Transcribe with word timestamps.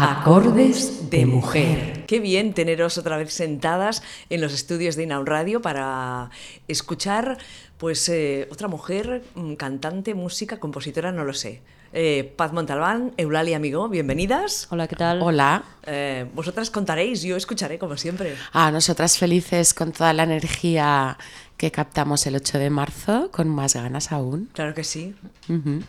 Acordes 0.00 1.10
de 1.10 1.26
mujer. 1.26 2.04
Qué 2.06 2.20
bien 2.20 2.54
teneros 2.54 2.98
otra 2.98 3.16
vez 3.16 3.32
sentadas 3.32 4.04
en 4.30 4.40
los 4.40 4.54
estudios 4.54 4.94
de 4.94 5.02
Inaun 5.02 5.26
Radio 5.26 5.60
para 5.60 6.30
escuchar 6.68 7.36
pues 7.78 8.08
eh, 8.08 8.46
otra 8.52 8.68
mujer, 8.68 9.24
mm, 9.34 9.54
cantante, 9.54 10.14
música, 10.14 10.60
compositora, 10.60 11.10
no 11.10 11.24
lo 11.24 11.34
sé. 11.34 11.62
Eh, 11.92 12.32
Paz 12.36 12.52
Montalbán, 12.52 13.12
Eulalia 13.16 13.56
Amigo, 13.56 13.88
bienvenidas. 13.88 14.68
Hola, 14.70 14.86
¿qué 14.86 14.94
tal? 14.94 15.20
Hola. 15.20 15.64
Eh, 15.84 16.26
vosotras 16.32 16.70
contaréis, 16.70 17.22
yo 17.22 17.34
escucharé 17.34 17.80
como 17.80 17.96
siempre. 17.96 18.36
Ah, 18.52 18.70
nosotras 18.70 19.18
felices 19.18 19.74
con 19.74 19.90
toda 19.90 20.12
la 20.12 20.22
energía 20.22 21.18
que 21.58 21.70
captamos 21.72 22.24
el 22.26 22.36
8 22.36 22.56
de 22.58 22.70
marzo, 22.70 23.30
con 23.32 23.48
más 23.48 23.74
ganas 23.74 24.12
aún. 24.12 24.48
Claro 24.54 24.74
que 24.74 24.84
sí. 24.84 25.14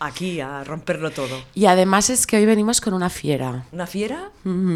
Aquí 0.00 0.40
a 0.40 0.64
romperlo 0.64 1.12
todo. 1.12 1.40
Y 1.54 1.66
además 1.66 2.10
es 2.10 2.26
que 2.26 2.36
hoy 2.36 2.44
venimos 2.44 2.80
con 2.80 2.92
una 2.92 3.08
fiera. 3.08 3.64
¿Una 3.72 3.86
fiera? 3.86 4.30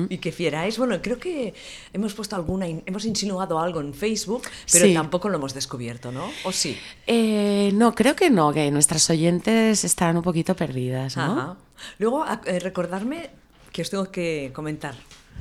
¿Y 0.08 0.18
qué 0.18 0.30
fiera 0.30 0.66
es? 0.66 0.78
Bueno, 0.78 1.02
creo 1.02 1.18
que 1.18 1.52
hemos 1.92 2.14
puesto 2.14 2.36
alguna, 2.36 2.66
hemos 2.68 3.04
insinuado 3.04 3.58
algo 3.58 3.80
en 3.80 3.92
Facebook, 3.92 4.42
pero 4.72 4.86
Sí. 4.86 4.94
tampoco 4.94 5.28
lo 5.28 5.36
hemos 5.38 5.52
descubierto, 5.52 6.12
¿no? 6.12 6.30
¿O 6.44 6.52
sí? 6.52 6.78
Eh, 7.08 7.72
no, 7.74 7.94
creo 7.94 8.14
que 8.14 8.30
no, 8.30 8.52
que 8.52 8.70
nuestras 8.70 9.10
oyentes 9.10 9.82
estarán 9.84 10.16
un 10.16 10.22
poquito 10.22 10.54
perdidas, 10.54 11.16
¿no? 11.16 11.22
Ajá. 11.24 11.56
Luego, 11.98 12.24
eh, 12.46 12.60
recordarme 12.60 13.30
que 13.72 13.82
os 13.82 13.90
tengo 13.90 14.10
que 14.12 14.52
comentar 14.54 14.94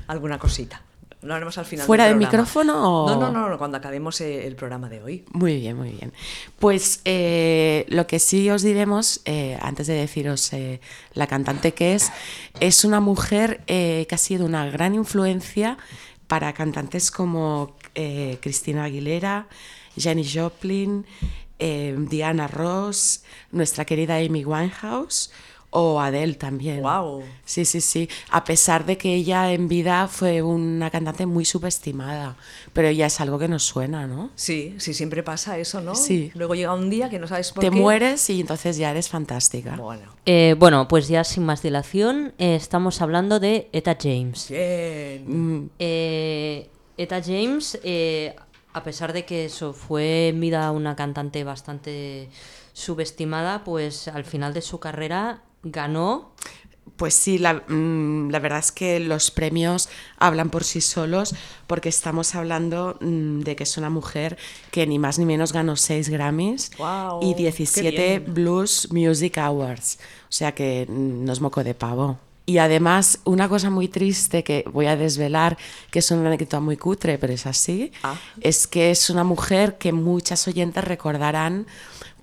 alguna 0.08 0.40
cosita. 0.40 0.81
Lo 1.23 1.34
haremos 1.34 1.58
al 1.58 1.66
final. 1.66 1.86
¿Fuera 1.86 2.05
del 2.08 2.18
micrófono 2.18 3.05
o- 3.05 3.09
No, 3.09 3.16
no, 3.20 3.31
no, 3.31 3.50
no, 3.50 3.58
cuando 3.58 3.77
acabemos 3.77 4.20
eh, 4.22 4.45
el 4.45 4.55
programa 4.55 4.90
de 4.90 5.02
hoy. 5.02 5.26
Muy 5.31 5.58
bien, 5.58 5.77
muy 5.77 5.90
bien. 5.91 6.12
Pues 6.59 7.02
eh, 7.05 7.86
lo 7.90 8.05
que 8.08 8.20
sí 8.20 8.50
os 8.50 8.62
diremos, 8.62 9.22
eh, 9.26 9.58
antes 9.62 9.88
de 9.88 9.94
deciros 9.94 10.52
eh, 10.54 10.81
la 11.14 11.28
cantante 11.28 11.73
que 11.73 11.94
es, 11.95 12.12
es 12.59 12.84
una 12.86 13.00
mujer 13.00 13.64
que 13.66 14.08
ha 14.12 14.17
sido 14.17 14.45
una 14.45 14.66
gran 14.70 14.95
influencia 14.95 15.78
para 16.28 16.54
cantantes 16.54 17.09
como 17.12 17.76
Cristina 17.94 18.86
Aguilera, 18.86 19.48
Janis 19.98 20.31
Joplin, 20.33 21.05
Diana 21.59 22.48
Ross, 22.48 23.23
nuestra 23.52 23.86
querida 23.86 24.17
Amy 24.17 24.44
Winehouse 24.44 25.31
o 25.74 26.00
Adele 26.00 26.36
también. 26.36 26.80
Guau. 26.82 27.24
Sí, 27.46 27.66
sí, 27.66 27.82
sí. 27.82 28.08
A 28.30 28.44
pesar 28.44 28.86
de 28.86 28.98
que 28.98 29.14
ella 29.14 29.52
en 29.52 29.68
vida 29.68 30.08
fue 30.08 30.42
una 30.42 30.90
cantante 30.90 31.26
muy 31.26 31.46
subestimada, 31.46 32.36
pero 32.74 32.90
ya 32.92 33.08
es 33.08 33.20
algo 33.20 33.38
que 33.40 33.48
nos 33.48 33.64
suena, 33.64 34.08
¿no? 34.08 34.30
Sí, 34.36 34.76
sí, 34.78 34.94
siempre 34.94 35.24
pasa 35.24 35.58
eso, 35.58 35.82
¿no? 35.82 35.96
Sí. 35.96 36.32
Luego 36.36 36.56
llega 36.56 36.74
un 36.74 36.90
día 36.90 37.10
que 37.10 37.20
no 37.20 37.28
sabes 37.28 37.52
por 37.52 37.62
Te 37.64 37.70
qué. 37.70 37.76
mueres 37.76 38.30
y 38.30 38.40
entonces 38.42 38.78
ya 38.78 38.92
eres 38.92 39.10
fantástica. 39.10 39.76
Bueno, 39.76 40.14
Eh, 40.26 40.56
bueno, 40.58 40.88
pues 40.88 41.08
ya 41.10 41.24
sin 41.24 41.44
más 41.46 41.62
dilación, 41.62 42.34
eh, 42.38 42.56
estamos 42.56 43.02
hablando 43.02 43.40
de 43.40 43.70
Eta 43.74 43.98
James. 44.02 44.48
bien. 44.50 45.26
Mm, 45.28 45.70
Eh, 45.80 46.70
Eta 46.98 47.22
James, 47.24 47.80
eh, 47.84 48.36
a 48.74 48.84
pesar 48.84 49.14
de 49.14 49.26
que 49.26 49.46
eso 49.46 49.74
fue 49.74 50.30
en 50.30 50.40
vida 50.40 50.72
una 50.72 50.96
cantante 50.96 51.44
bastante 51.44 52.30
subestimada, 52.74 53.64
pues 53.64 54.08
al 54.08 54.26
final 54.26 54.54
de 54.54 54.62
su 54.62 54.80
carrera 54.80 55.42
ganó 55.64 56.31
Pues 56.97 57.16
sí, 57.16 57.39
la, 57.39 57.53
mm, 57.67 58.30
la 58.30 58.39
verdad 58.39 58.59
es 58.59 58.72
que 58.72 59.00
los 59.00 59.31
premios 59.31 59.89
hablan 60.17 60.50
por 60.52 60.64
sí 60.64 60.80
solos 60.80 61.33
porque 61.66 61.89
estamos 61.89 62.36
hablando 62.36 62.97
mm, 63.02 63.39
de 63.42 63.55
que 63.55 63.64
es 63.64 63.78
una 63.78 63.89
mujer 63.89 64.38
que 64.70 64.86
ni 64.86 65.00
más 65.00 65.17
ni 65.17 65.25
menos 65.25 65.53
ganó 65.53 65.75
6 65.75 66.09
Grammys 66.09 66.72
y 67.22 67.31
qué 67.33 67.36
17 67.36 68.20
bien. 68.20 68.33
Blues 68.33 68.89
Music 68.92 69.38
Awards. 69.39 69.97
O 70.30 70.31
sea 70.31 70.53
que 70.53 70.86
mm, 70.88 71.25
no 71.25 71.33
es 71.33 71.42
moco 71.42 71.64
de 71.64 71.73
pavo. 71.73 72.20
Y 72.45 72.58
además, 72.58 73.20
una 73.23 73.48
cosa 73.48 73.70
muy 73.70 73.88
triste 73.88 74.44
que 74.44 74.66
voy 74.72 74.86
a 74.88 74.98
desvelar, 74.98 75.58
que 75.92 76.00
es 76.00 76.11
una 76.11 76.27
anécdota 76.27 76.59
muy 76.59 76.75
cutre, 76.75 77.17
pero 77.17 77.31
es 77.31 77.45
así, 77.45 77.92
Ah. 78.03 78.16
es 78.42 78.67
que 78.67 78.92
es 78.92 79.09
una 79.09 79.23
mujer 79.23 79.77
que 79.77 79.94
muchas 79.94 80.45
oyentes 80.50 80.83
recordarán 80.83 81.66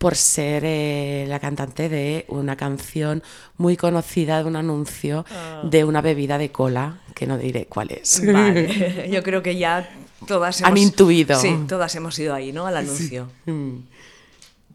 por 0.01 0.17
ser 0.17 0.63
eh, 0.65 1.27
la 1.29 1.41
cantante 1.41 1.91
de 1.91 2.25
una 2.29 2.57
canción 2.57 3.23
muy 3.59 3.77
conocida 3.77 4.39
de 4.39 4.45
un 4.45 4.57
anuncio 4.57 5.27
de 5.63 5.85
una 5.85 6.01
bebida 6.01 6.39
de 6.39 6.51
cola, 6.51 7.03
que 7.15 7.27
no 7.27 7.37
diré 7.37 7.67
cuál 7.67 7.91
es. 7.91 8.23
Vale, 8.25 9.11
yo 9.13 9.23
creo 9.23 9.43
que 9.43 9.59
ya 9.59 9.91
todas 10.27 10.63
Han 10.63 10.69
hemos... 10.69 10.81
intuido. 10.81 11.39
Sí, 11.39 11.55
todas 11.69 11.95
hemos 11.97 12.19
ido 12.19 12.33
ahí, 12.33 12.51
¿no? 12.51 12.67
Al 12.67 12.79
anuncio. 12.79 13.29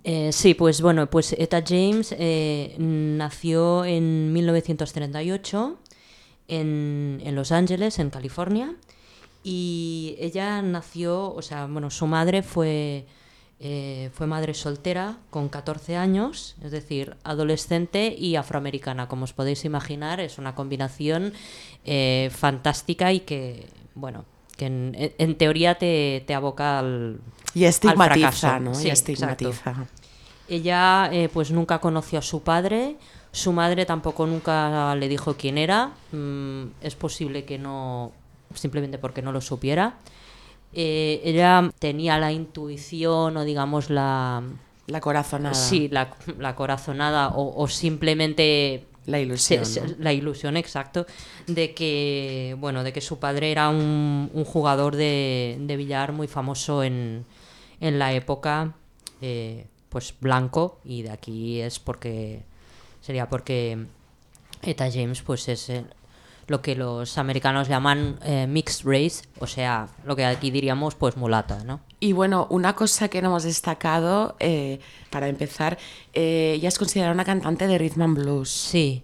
Eh, 0.04 0.30
sí, 0.32 0.54
pues 0.54 0.80
bueno, 0.82 1.10
pues 1.10 1.34
Eta 1.34 1.64
James 1.68 2.14
eh, 2.20 2.76
nació 2.78 3.84
en 3.84 4.32
1938 4.32 5.80
en, 6.50 7.20
en 7.26 7.34
Los 7.34 7.52
Ángeles, 7.52 7.98
en 7.98 8.12
California, 8.12 8.76
y 9.44 10.18
ella 10.20 10.62
nació, 10.62 11.34
o 11.34 11.42
sea, 11.42 11.66
bueno, 11.66 11.90
su 11.90 12.06
madre 12.06 12.44
fue, 12.44 13.08
eh, 13.60 14.10
fue 14.14 14.28
madre 14.28 14.54
soltera 14.54 15.18
con 15.30 15.48
14 15.48 15.96
años, 15.96 16.56
es 16.62 16.72
decir, 16.72 17.16
adolescente 17.24 18.14
y 18.18 18.36
afroamericana. 18.36 19.08
Como 19.08 19.24
os 19.24 19.34
podéis 19.34 19.64
imaginar, 19.64 20.20
es 20.20 20.38
una 20.38 20.56
combinación 20.56 21.34
eh, 21.86 22.30
fantástica 22.34 23.14
y 23.14 23.22
que, 23.22 23.68
bueno, 23.94 24.26
que 24.58 24.66
en, 24.66 24.96
en 25.18 25.36
teoría 25.38 25.76
te, 25.76 26.24
te 26.28 26.34
aboca 26.34 26.80
al, 26.80 27.20
Y 27.54 27.64
al 27.64 27.70
estigmatiza, 27.70 28.32
fracaso. 28.32 28.60
¿no? 28.60 28.76
Sí, 28.76 28.88
y 28.88 28.90
exacto. 28.90 29.12
estigmatiza. 29.12 29.88
Ella 30.48 31.10
eh, 31.12 31.30
pues 31.32 31.52
nunca 31.52 31.80
conoció 31.80 32.20
a 32.20 32.22
su 32.22 32.44
padre, 32.44 32.98
su 33.32 33.52
madre 33.52 33.86
tampoco 33.86 34.28
nunca 34.28 34.94
le 34.96 35.08
dijo 35.08 35.36
quién 35.36 35.58
era, 35.58 35.94
mm, 36.12 36.66
es 36.82 36.96
posible 36.96 37.46
que 37.46 37.58
no, 37.58 38.12
simplemente 38.54 38.98
porque 38.98 39.22
no 39.22 39.32
lo 39.32 39.42
supiera. 39.42 39.96
Eh, 40.76 41.22
ella 41.24 41.72
tenía 41.80 42.18
la 42.20 42.32
intuición 42.32 43.38
o 43.38 43.44
digamos 43.44 43.90
la... 43.90 44.44
La 44.88 45.02
corazonada. 45.02 45.56
Sí, 45.56 45.88
la, 45.90 46.14
la 46.38 46.56
corazonada 46.56 47.30
o, 47.30 47.64
o 47.64 47.68
simplemente 47.68 48.86
La 49.08 49.20
ilusión. 49.20 49.66
se- 49.66 49.82
se- 49.82 49.88
¿no? 49.88 49.96
la 50.00 50.14
ilusión, 50.14 50.58
exacto, 50.58 51.06
de 51.48 51.74
que 51.74 52.56
bueno, 52.60 52.84
de 52.84 52.94
que 52.94 53.02
su 53.02 53.18
padre 53.18 53.52
era 53.52 53.70
un, 53.70 54.30
un 54.34 54.44
jugador 54.46 54.96
de, 54.96 55.58
de 55.60 55.76
billar 55.78 56.12
muy 56.12 56.28
famoso 56.28 56.84
en, 56.84 57.26
en 57.80 57.98
la 57.98 58.14
época, 58.14 58.74
eh, 59.22 59.66
pues 59.90 60.14
blanco, 60.20 60.80
y 60.86 61.02
de 61.04 61.12
aquí 61.12 61.62
es 61.62 61.80
porque 61.80 62.44
sería 63.02 63.28
porque 63.30 63.86
Eta 64.62 64.90
James, 64.92 65.22
pues 65.24 65.48
es 65.50 65.70
eh, 65.70 65.84
lo 66.48 66.62
que 66.62 66.76
los 66.76 67.18
americanos 67.18 67.68
llaman 67.68 68.20
eh, 68.24 68.48
mixed 68.48 68.86
race, 68.86 69.24
o 69.40 69.48
sea, 69.48 69.88
lo 70.04 70.16
que 70.16 70.26
aquí 70.26 70.52
diríamos, 70.52 70.96
pues 70.96 71.18
mulata, 71.18 71.64
¿no? 71.64 71.82
Y 72.00 72.14
bueno, 72.14 72.48
una 72.50 72.76
cosa 72.76 73.08
que 73.08 73.22
no 73.22 73.30
hemos 73.30 73.44
destacado, 73.44 74.36
eh, 74.40 74.80
para 75.10 75.28
empezar, 75.28 75.78
eh, 76.14 76.54
ella 76.56 76.70
es 76.70 76.78
considerada 76.78 77.14
una 77.14 77.26
cantante 77.26 77.68
de 77.68 77.78
rhythm 77.78 78.02
and 78.02 78.18
blues. 78.18 78.50
Sí. 78.50 79.04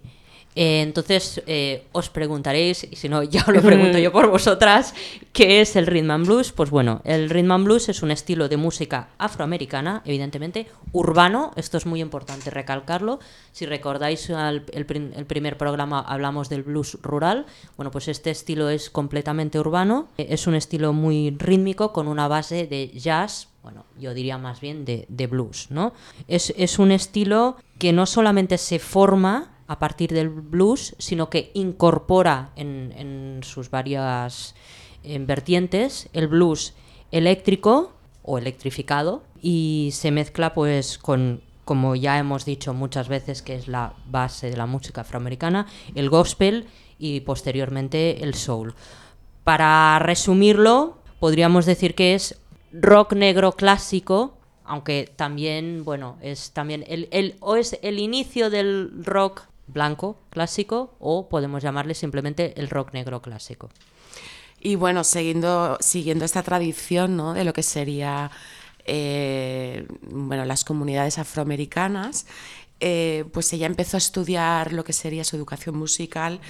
Eh, 0.54 0.82
entonces 0.82 1.42
eh, 1.46 1.86
os 1.92 2.10
preguntaréis, 2.10 2.84
y 2.90 2.96
si 2.96 3.08
no 3.08 3.22
ya 3.34 3.40
os 3.46 3.54
lo 3.54 3.62
pregunto 3.62 3.98
yo 3.98 4.12
por 4.12 4.28
vosotras, 4.28 4.94
¿qué 5.32 5.60
es 5.62 5.76
el 5.76 5.86
rhythm 5.86 6.10
and 6.10 6.26
blues? 6.26 6.52
Pues 6.52 6.68
bueno, 6.70 7.00
el 7.04 7.30
rhythm 7.30 7.52
and 7.52 7.64
blues 7.64 7.88
es 7.88 8.02
un 8.02 8.10
estilo 8.10 8.48
de 8.48 8.56
música 8.58 9.08
afroamericana, 9.18 10.02
evidentemente, 10.04 10.66
urbano, 10.92 11.52
esto 11.56 11.78
es 11.78 11.86
muy 11.86 12.00
importante 12.02 12.50
recalcarlo. 12.50 13.18
Si 13.52 13.64
recordáis 13.64 14.28
al- 14.30 14.64
el, 14.72 14.84
prim- 14.84 15.12
el 15.16 15.24
primer 15.24 15.56
programa 15.56 16.00
hablamos 16.00 16.48
del 16.50 16.62
blues 16.62 16.98
rural, 17.02 17.46
bueno, 17.76 17.90
pues 17.90 18.08
este 18.08 18.30
estilo 18.30 18.68
es 18.68 18.90
completamente 18.90 19.58
urbano, 19.58 20.08
eh, 20.18 20.26
es 20.30 20.46
un 20.46 20.54
estilo 20.54 20.92
muy 20.92 21.34
rítmico 21.38 21.92
con 21.94 22.08
una 22.08 22.28
base 22.28 22.66
de 22.66 22.88
jazz, 22.88 23.48
bueno, 23.62 23.86
yo 23.98 24.12
diría 24.12 24.38
más 24.38 24.60
bien 24.60 24.84
de, 24.84 25.06
de 25.08 25.26
blues, 25.28 25.68
¿no? 25.70 25.92
Es, 26.28 26.52
es 26.58 26.78
un 26.78 26.90
estilo 26.92 27.56
que 27.78 27.92
no 27.92 28.06
solamente 28.06 28.58
se 28.58 28.78
forma 28.80 29.48
a 29.72 29.78
partir 29.78 30.12
del 30.12 30.28
blues, 30.28 30.94
sino 30.98 31.30
que 31.30 31.50
incorpora 31.54 32.50
en, 32.56 33.40
sus 33.42 33.70
varias 33.70 34.54
eh, 35.02 35.18
vertientes 35.18 36.08
el 36.12 36.28
blues 36.28 36.74
eléctrico 37.10 37.92
o 38.22 38.38
electrificado 38.38 39.22
y 39.40 39.90
se 39.92 40.10
mezcla 40.12 40.54
pues 40.54 40.98
con 40.98 41.40
como 41.64 41.94
ya 41.96 42.18
hemos 42.18 42.44
dicho 42.44 42.74
muchas 42.74 43.08
veces 43.08 43.40
que 43.40 43.54
es 43.54 43.66
la 43.68 43.94
base 44.06 44.50
de 44.50 44.56
la 44.56 44.66
música 44.66 45.00
afroamericana, 45.02 45.66
el 45.94 46.10
gospel 46.10 46.66
y 46.98 47.20
posteriormente 47.20 48.22
el 48.24 48.34
soul. 48.34 48.74
Para 49.44 49.98
resumirlo, 50.00 50.98
podríamos 51.20 51.64
decir 51.64 51.94
que 51.94 52.14
es 52.14 52.36
rock 52.72 53.12
negro 53.14 53.52
clásico, 53.52 54.36
aunque 54.64 55.12
también, 55.16 55.84
bueno, 55.84 56.16
es 56.20 56.50
también 56.52 56.84
el, 56.88 57.08
el- 57.12 57.36
o 57.40 57.56
es 57.56 57.78
el 57.82 57.98
inicio 58.00 58.50
del 58.50 58.90
rock 59.04 59.42
blanco 59.72 60.18
clásico 60.30 60.94
o 60.98 61.28
podemos 61.28 61.62
llamarle 61.62 61.94
simplemente 61.94 62.58
el 62.60 62.68
rock 62.68 62.92
negro 62.92 63.22
clásico. 63.22 63.70
Y 64.60 64.76
bueno, 64.76 65.02
siguiendo, 65.02 65.76
siguiendo 65.80 66.24
esta 66.24 66.42
tradición 66.42 67.16
¿no? 67.16 67.34
de 67.34 67.44
lo 67.44 67.52
que 67.52 67.64
sería 67.64 68.30
eh, 68.84 69.86
bueno, 70.02 70.44
las 70.44 70.64
comunidades 70.64 71.18
afroamericanas, 71.18 72.26
eh, 72.80 73.24
pues 73.32 73.52
ella 73.52 73.66
empezó 73.66 73.96
a 73.96 73.98
estudiar 73.98 74.72
lo 74.72 74.82
que 74.82 74.92
sería 74.92 75.22
su 75.22 75.36
educación 75.36 75.76
musical, 75.76 76.40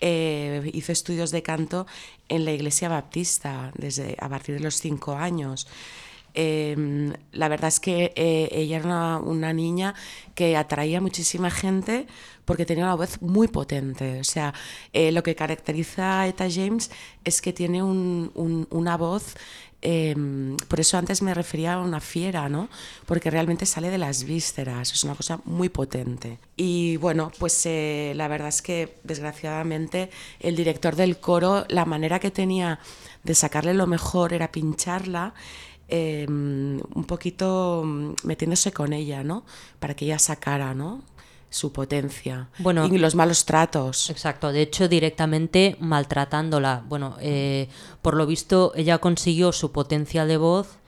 eh, 0.00 0.70
hizo 0.72 0.92
estudios 0.92 1.32
de 1.32 1.42
canto 1.42 1.86
en 2.28 2.44
la 2.44 2.52
iglesia 2.52 2.88
baptista 2.88 3.72
desde 3.76 4.16
a 4.20 4.28
partir 4.28 4.54
de 4.54 4.60
los 4.60 4.76
cinco 4.76 5.14
años. 5.14 5.66
Em, 6.34 7.12
la 7.32 7.48
verdad 7.48 7.68
es 7.68 7.80
que 7.80 8.12
eh, 8.16 8.48
ella 8.52 8.78
era 8.78 9.18
una, 9.18 9.52
niña 9.52 9.94
que 10.34 10.56
atraía 10.56 11.00
muchísima 11.00 11.50
gente 11.50 12.06
porque 12.44 12.66
tenía 12.66 12.84
una 12.84 12.94
voz 12.94 13.20
muy 13.22 13.48
potente. 13.48 14.20
O 14.20 14.24
sea, 14.24 14.54
lo 14.92 15.22
que 15.22 15.34
caracteriza 15.34 16.20
a 16.20 16.28
Eta 16.28 16.48
James 16.50 16.90
es 17.24 17.40
que 17.40 17.52
tiene 17.52 17.82
una 17.82 18.96
voz 18.96 19.36
Em, 19.82 20.56
por 20.68 20.78
eso 20.78 20.98
antes 20.98 21.22
me 21.22 21.32
refería 21.32 21.74
a 21.74 21.80
una 21.80 22.00
fiera, 22.00 22.48
¿no? 22.48 22.68
Porque 23.06 23.30
realmente 23.30 23.64
sale 23.64 23.90
de 23.90 23.96
las 23.96 24.24
vísceras, 24.24 24.92
es 24.92 25.04
una 25.04 25.14
cosa 25.14 25.40
muy 25.44 25.68
potente. 25.70 26.38
Y 26.56 26.96
bueno, 26.98 27.32
pues 27.38 27.64
eh, 27.64 28.12
la 28.14 28.28
verdad 28.28 28.48
es 28.48 28.60
que 28.60 28.96
desgraciadamente 29.04 30.10
el 30.40 30.54
director 30.56 30.96
del 30.96 31.18
coro, 31.18 31.64
la 31.68 31.86
manera 31.86 32.18
que 32.18 32.30
tenía 32.30 32.78
de 33.24 33.34
sacarle 33.34 33.72
lo 33.74 33.86
mejor 33.86 34.32
era 34.34 34.52
pincharla. 34.52 35.34
Em, 35.92 36.80
un 36.94 37.04
poquito 37.04 37.82
mm, 37.84 38.14
metiéndose 38.22 38.72
con 38.72 38.92
ella, 38.92 39.24
¿no? 39.24 39.44
Para 39.80 39.94
que 39.94 40.04
ella 40.04 40.18
sacara, 40.18 40.74
¿no? 40.74 41.02
su 41.52 41.72
potencia 41.72 42.48
bueno, 42.60 42.86
y 42.86 42.96
los 42.98 43.16
malos 43.16 43.44
tratos. 43.44 44.08
Exacto, 44.08 44.52
de 44.52 44.62
hecho 44.62 44.86
directamente 44.86 45.76
maltratándola. 45.80 46.84
Bueno, 46.88 47.16
eh, 47.20 47.68
por 48.02 48.14
lo 48.14 48.24
visto 48.24 48.72
ella 48.76 48.98
consiguió 48.98 49.50
su 49.50 49.72
potencia 49.72 50.26
de 50.26 50.36
voz 50.36 50.78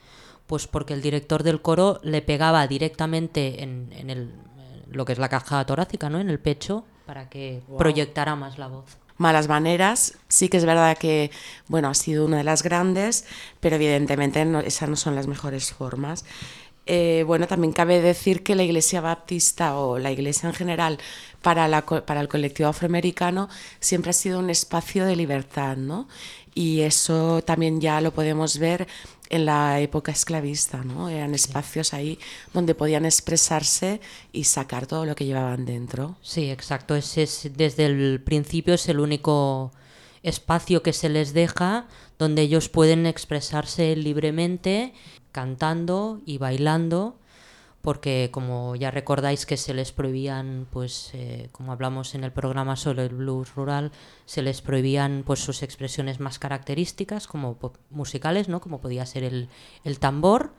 pues 0.47 0.67
porque 0.67 0.93
el 0.93 1.01
director 1.01 1.43
del 1.43 1.61
coro 1.61 1.99
le 2.01 2.21
pegaba 2.21 2.65
directamente 2.67 3.61
en, 3.61 3.91
en 3.91 4.09
el, 4.09 4.31
lo 4.89 5.03
que 5.03 5.11
es 5.11 5.19
la 5.19 5.27
caja 5.27 5.65
torácica, 5.65 6.09
¿no? 6.09 6.21
En 6.21 6.29
el 6.29 6.39
pecho 6.39 6.85
para 7.05 7.29
que 7.29 7.61
proyectara 7.77 8.35
más 8.35 8.57
la 8.57 8.67
voz. 8.67 8.97
Malas 9.17 9.47
maneras, 9.47 10.17
sí 10.27 10.49
que 10.49 10.57
es 10.57 10.65
verdad 10.65 10.97
que, 10.97 11.31
bueno, 11.67 11.87
ha 11.89 11.93
sido 11.93 12.25
una 12.25 12.37
de 12.37 12.43
las 12.43 12.63
grandes, 12.63 13.25
pero 13.59 13.75
evidentemente 13.75 14.45
esas 14.65 14.89
no 14.89 14.95
son 14.95 15.15
las 15.15 15.27
mejores 15.27 15.71
formas. 15.71 16.25
Eh, 16.85 17.23
bueno, 17.25 17.47
también 17.47 17.71
cabe 17.71 18.01
decir 18.01 18.43
que 18.43 18.55
la 18.55 18.63
Iglesia 18.63 18.99
Baptista 18.99 19.77
o 19.77 19.99
la 19.99 20.11
Iglesia 20.11 20.49
en 20.49 20.55
general 20.55 20.99
para, 21.41 21.67
la, 21.67 21.85
para 21.85 22.19
el 22.19 22.27
colectivo 22.27 22.69
afroamericano 22.69 23.49
siempre 23.79 24.09
ha 24.09 24.13
sido 24.13 24.39
un 24.39 24.49
espacio 24.49 25.05
de 25.05 25.15
libertad, 25.15 25.77
¿no? 25.77 26.07
Y 26.53 26.81
eso 26.81 27.41
también 27.41 27.79
ya 27.79 28.01
lo 28.01 28.11
podemos 28.11 28.59
ver 28.59 28.87
en 29.33 29.45
la 29.45 29.79
época 29.79 30.11
esclavista, 30.11 30.83
¿no? 30.83 31.09
Eran 31.09 31.33
espacios 31.33 31.95
ahí 31.95 32.19
donde 32.53 32.75
podían 32.75 33.03
expresarse 33.03 33.99
y 34.31 34.43
sacar 34.43 34.85
todo 34.85 35.05
lo 35.05 35.15
que 35.15 35.25
llevaban 35.25 35.65
dentro. 35.65 36.17
Sí, 36.21 36.51
exacto. 36.51 36.95
es, 36.95 37.49
desde 37.55 37.87
el 37.87 38.21
principio 38.23 38.75
es 38.75 38.87
el 38.89 38.99
único 38.99 39.71
espacio 40.21 40.83
que 40.83 40.93
se 40.93 41.09
les 41.09 41.33
deja 41.33 41.87
donde 42.19 42.43
ellos 42.43 42.69
pueden 42.69 43.07
expresarse 43.07 43.95
libremente 43.95 44.93
cantando 45.31 46.21
y 46.27 46.37
bailando 46.37 47.17
porque 47.83 48.29
como 48.31 48.77
ya 48.77 48.91
recordáis 48.91 49.45
que 49.45 49.57
se 49.57 49.73
les 49.73 49.91
prohibían, 49.91 50.67
pues 50.71 51.11
eh, 51.13 51.49
como 51.51 51.73
hablamos 51.73 52.15
en 52.15 52.23
el 52.23 52.31
programa 52.31 52.77
sobre 52.77 53.03
el 53.03 53.09
blues 53.09 53.55
rural, 53.55 53.91
se 54.25 54.41
les 54.41 54.61
prohibían 54.61 55.23
pues 55.25 55.41
sus 55.41 55.63
expresiones 55.63 56.21
más 56.21 56.39
características 56.39 57.27
como 57.27 57.59
musicales, 57.89 58.47
¿no? 58.47 58.61
Como 58.61 58.79
podía 58.79 59.05
ser 59.05 59.25
el, 59.25 59.49
el 59.83 59.99
tambor. 59.99 60.53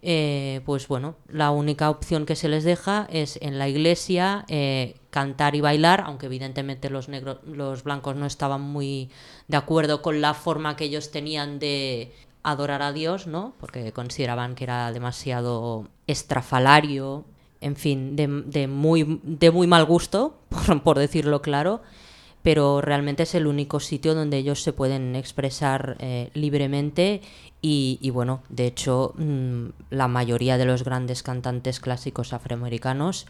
Eh, 0.00 0.60
pues 0.64 0.86
bueno, 0.86 1.16
la 1.26 1.50
única 1.50 1.90
opción 1.90 2.24
que 2.24 2.36
se 2.36 2.48
les 2.48 2.62
deja 2.62 3.08
es 3.10 3.36
en 3.42 3.58
la 3.58 3.68
iglesia 3.68 4.44
eh, 4.46 4.94
cantar 5.10 5.56
y 5.56 5.60
bailar, 5.60 6.04
aunque 6.06 6.26
evidentemente 6.26 6.88
los 6.88 7.08
negros, 7.08 7.38
los 7.44 7.82
blancos 7.82 8.14
no 8.14 8.26
estaban 8.26 8.60
muy 8.60 9.10
de 9.48 9.56
acuerdo 9.56 10.02
con 10.02 10.20
la 10.20 10.34
forma 10.34 10.76
que 10.76 10.84
ellos 10.84 11.10
tenían 11.10 11.58
de 11.58 12.12
adorar 12.44 12.82
a 12.82 12.92
Dios, 12.92 13.26
¿no? 13.26 13.54
Porque 13.58 13.90
consideraban 13.92 14.54
que 14.54 14.64
era 14.64 14.92
demasiado 14.92 15.88
estrafalario, 16.06 17.24
en 17.60 17.76
fin, 17.76 18.16
de, 18.16 18.66
muy, 18.68 19.20
de 19.22 19.50
muy 19.50 19.66
mal 19.66 19.84
gusto, 19.84 20.38
por, 20.84 20.98
decirlo 20.98 21.42
claro, 21.42 21.82
pero 22.42 22.80
realmente 22.82 23.22
es 23.22 23.34
el 23.34 23.46
único 23.46 23.80
sitio 23.80 24.14
donde 24.14 24.36
ellos 24.36 24.62
se 24.62 24.72
pueden 24.72 25.16
expresar 25.16 25.96
eh, 26.00 26.30
libremente 26.34 27.22
y, 27.66 28.10
bueno, 28.10 28.42
de 28.50 28.66
hecho, 28.66 29.14
mm, 29.16 29.68
la 29.88 30.06
mayoría 30.06 30.58
de 30.58 30.66
los 30.66 30.84
grandes 30.84 31.22
cantantes 31.22 31.80
clásicos 31.80 32.34
afroamericanos, 32.34 33.26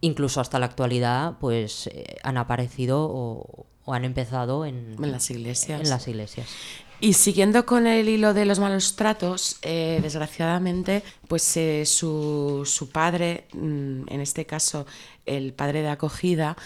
incluso 0.00 0.40
hasta 0.40 0.60
la 0.60 0.66
actualidad, 0.66 1.34
pues 1.40 1.88
eh, 1.88 2.18
han 2.22 2.36
aparecido 2.36 3.08
o, 3.10 3.66
han 3.92 4.04
empezado 4.04 4.64
en, 4.66 4.94
las 5.00 5.30
iglesias. 5.30 5.80
En 5.80 5.90
las 5.90 6.06
iglesias. 6.06 6.46
Y 7.00 7.12
siguiendo 7.12 7.64
con 7.64 7.86
el 7.86 8.08
hilo 8.08 8.34
de 8.34 8.44
los 8.44 8.58
malos 8.58 8.96
tratos, 8.96 9.58
eh, 9.62 10.00
desgraciadamente, 10.02 11.04
pues 11.28 11.56
eh, 11.56 11.86
su, 11.86 12.62
su, 12.66 12.88
padre, 12.90 13.44
mm, 13.52 14.08
en 14.08 14.20
este 14.20 14.46
caso 14.46 14.84
el 15.24 15.52
padre 15.52 15.82
de 15.82 15.90
acogida, 15.90 16.56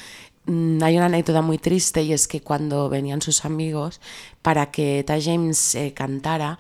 mm, 0.47 0.83
hay 0.83 0.97
una 0.97 1.07
anécdota 1.07 1.43
muy 1.43 1.59
triste 1.59 2.03
y 2.03 2.15
es 2.15 2.29
que 2.29 2.41
cuando 2.41 2.89
venían 2.89 3.21
sus 3.21 3.45
amigos 3.45 4.01
para 4.41 4.71
que 4.71 5.05
Ta 5.07 5.21
James 5.21 5.75
eh, 5.75 5.93
cantara, 5.95 6.59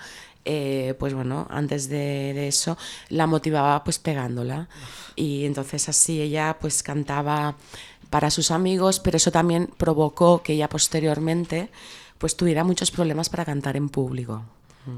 pues 0.98 1.14
bueno, 1.14 1.46
antes 1.50 1.88
de, 1.88 2.32
de, 2.34 2.48
eso 2.48 2.76
la 3.08 3.26
motivaba 3.26 3.84
pues 3.84 3.98
pegándola. 3.98 4.68
Y 5.16 5.46
entonces 5.46 5.88
así 5.88 6.20
ella 6.20 6.58
pues 6.60 6.82
cantaba 6.82 7.56
para 8.10 8.30
sus 8.30 8.50
amigos, 8.50 9.00
pero 9.00 9.16
eso 9.16 9.30
también 9.30 9.70
provocó 9.78 10.42
que 10.42 10.54
ella 10.54 10.68
posteriormente 10.68 11.70
pues 12.22 12.36
tuviera 12.36 12.62
muchos 12.62 12.92
problemas 12.92 13.28
para 13.28 13.44
cantar 13.44 13.76
en 13.76 13.88
público. 13.88 14.44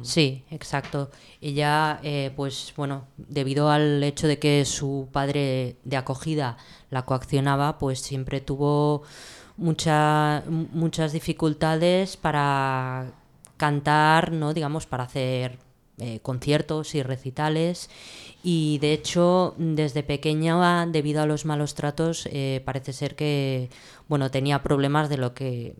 Sí, 0.03 0.45
exacto. 0.51 1.11
Ella, 1.41 1.99
eh, 2.03 2.31
pues 2.37 2.75
bueno, 2.77 3.07
debido 3.17 3.71
al 3.71 4.05
hecho 4.05 4.29
de 4.29 4.39
que 4.39 4.63
su 4.67 5.09
padre 5.11 5.77
de 5.85 5.97
acogida 5.97 6.59
la 6.91 7.07
coaccionaba, 7.07 7.79
pues 7.79 8.01
siempre 8.01 8.43
tuvo 8.43 9.05
mucha, 9.57 10.45
muchas 10.51 11.13
dificultades 11.13 12.19
para 12.19 13.13
cantar, 13.57 14.31
¿no? 14.31 14.53
Digamos, 14.53 14.85
para 14.85 15.05
hacer 15.05 15.57
eh, 15.97 16.21
conciertos 16.21 16.95
y 16.95 17.03
recitales. 17.03 17.89
Y 18.43 18.77
de 18.81 18.93
hecho, 18.93 19.55
desde 19.57 20.03
pequeña, 20.03 20.85
debido 20.85 21.23
a 21.23 21.27
los 21.27 21.47
malos 21.47 21.75
tratos, 21.75 22.29
eh, 22.31 22.61
parece 22.67 22.93
ser 22.93 23.17
que, 23.17 23.71
bueno, 24.09 24.31
tenía 24.31 24.63
problemas 24.63 25.09
de 25.09 25.17
lo 25.17 25.33
que 25.33 25.75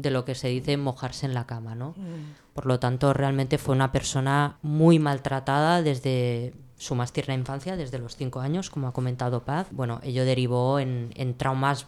de 0.00 0.10
lo 0.10 0.24
que 0.24 0.34
se 0.34 0.48
dice 0.48 0.76
mojarse 0.76 1.26
en 1.26 1.34
la 1.34 1.46
cama, 1.46 1.74
¿no? 1.74 1.90
Mm. 1.90 2.54
Por 2.54 2.66
lo 2.66 2.80
tanto, 2.80 3.12
realmente 3.12 3.58
fue 3.58 3.74
una 3.74 3.92
persona 3.92 4.58
muy 4.62 4.98
maltratada 4.98 5.82
desde 5.82 6.54
su 6.76 6.94
más 6.94 7.12
tierna 7.12 7.34
infancia, 7.34 7.76
desde 7.76 7.98
los 7.98 8.16
cinco 8.16 8.40
años, 8.40 8.70
como 8.70 8.88
ha 8.88 8.92
comentado 8.92 9.44
Paz. 9.44 9.68
Bueno, 9.70 10.00
ello 10.02 10.24
derivó 10.24 10.78
en, 10.78 11.34
traumas 11.36 11.86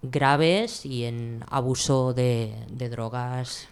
graves 0.00 0.86
y 0.86 1.04
en 1.04 1.44
abuso 1.50 2.14
de, 2.14 2.54
drogas 2.90 3.68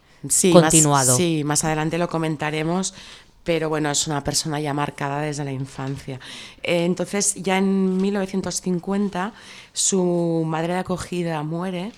continuado. 0.52 1.16
sí, 1.16 1.42
más 1.44 1.64
adelante 1.64 1.96
lo 1.96 2.08
comentaremos, 2.08 2.94
pero 3.42 3.70
bueno, 3.70 3.90
es 3.90 4.06
una 4.06 4.22
persona 4.22 4.60
ya 4.60 4.74
marcada 4.74 5.22
desde 5.22 5.44
la 5.44 5.52
infancia. 5.52 6.20
Eh, 6.62 6.84
entonces, 6.84 7.34
ya 7.36 7.56
en 7.56 7.96
1950, 7.96 9.32
su 9.72 10.44
madre 10.46 10.74
de 10.74 10.78
acogida 10.80 11.42
muere 11.42 11.92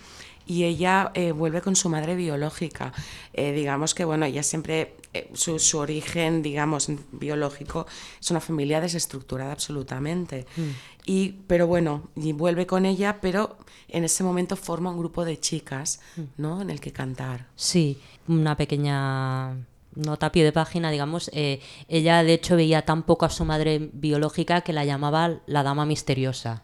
y 0.46 0.64
ella 0.64 1.10
eh, 1.14 1.32
vuelve 1.32 1.60
con 1.60 1.76
su 1.76 1.88
madre 1.88 2.14
biológica. 2.14 2.92
Eh, 3.32 3.52
digamos 3.52 3.94
que, 3.94 4.04
bueno, 4.04 4.26
ella 4.26 4.42
siempre, 4.42 4.96
eh, 5.12 5.30
su, 5.34 5.58
su, 5.58 5.78
origen, 5.78 6.42
digamos, 6.42 6.88
biológico, 7.12 7.86
es 8.20 8.30
una 8.30 8.40
familia 8.40 8.80
desestructurada 8.80 9.52
absolutamente. 9.52 10.46
Mm. 10.56 10.70
Y, 11.06 11.28
pero 11.46 11.66
bueno, 11.66 12.08
y 12.16 12.32
vuelve 12.32 12.66
con 12.66 12.86
ella, 12.86 13.20
pero 13.20 13.56
en 13.88 14.04
ese 14.04 14.24
momento 14.24 14.56
forma 14.56 14.90
un 14.90 14.98
grupo 14.98 15.24
de 15.24 15.38
chicas, 15.38 16.00
mm. 16.16 16.22
¿no? 16.36 16.62
En 16.62 16.70
el 16.70 16.80
que 16.80 16.92
cantar. 16.92 17.46
Sí, 17.56 17.98
una 18.28 18.56
pequeña 18.56 19.56
nota 19.94 20.26
a 20.26 20.32
pie 20.32 20.44
de 20.44 20.52
página, 20.52 20.90
digamos, 20.90 21.30
ella 21.34 22.22
de 22.22 22.32
hecho 22.32 22.56
veía 22.56 22.80
tan 22.86 23.02
poco 23.02 23.26
a 23.26 23.30
su 23.30 23.44
madre 23.44 23.90
biológica 23.92 24.62
que 24.62 24.72
la 24.72 24.86
llamaba 24.86 25.40
la 25.44 25.62
dama 25.62 25.84
misteriosa. 25.84 26.62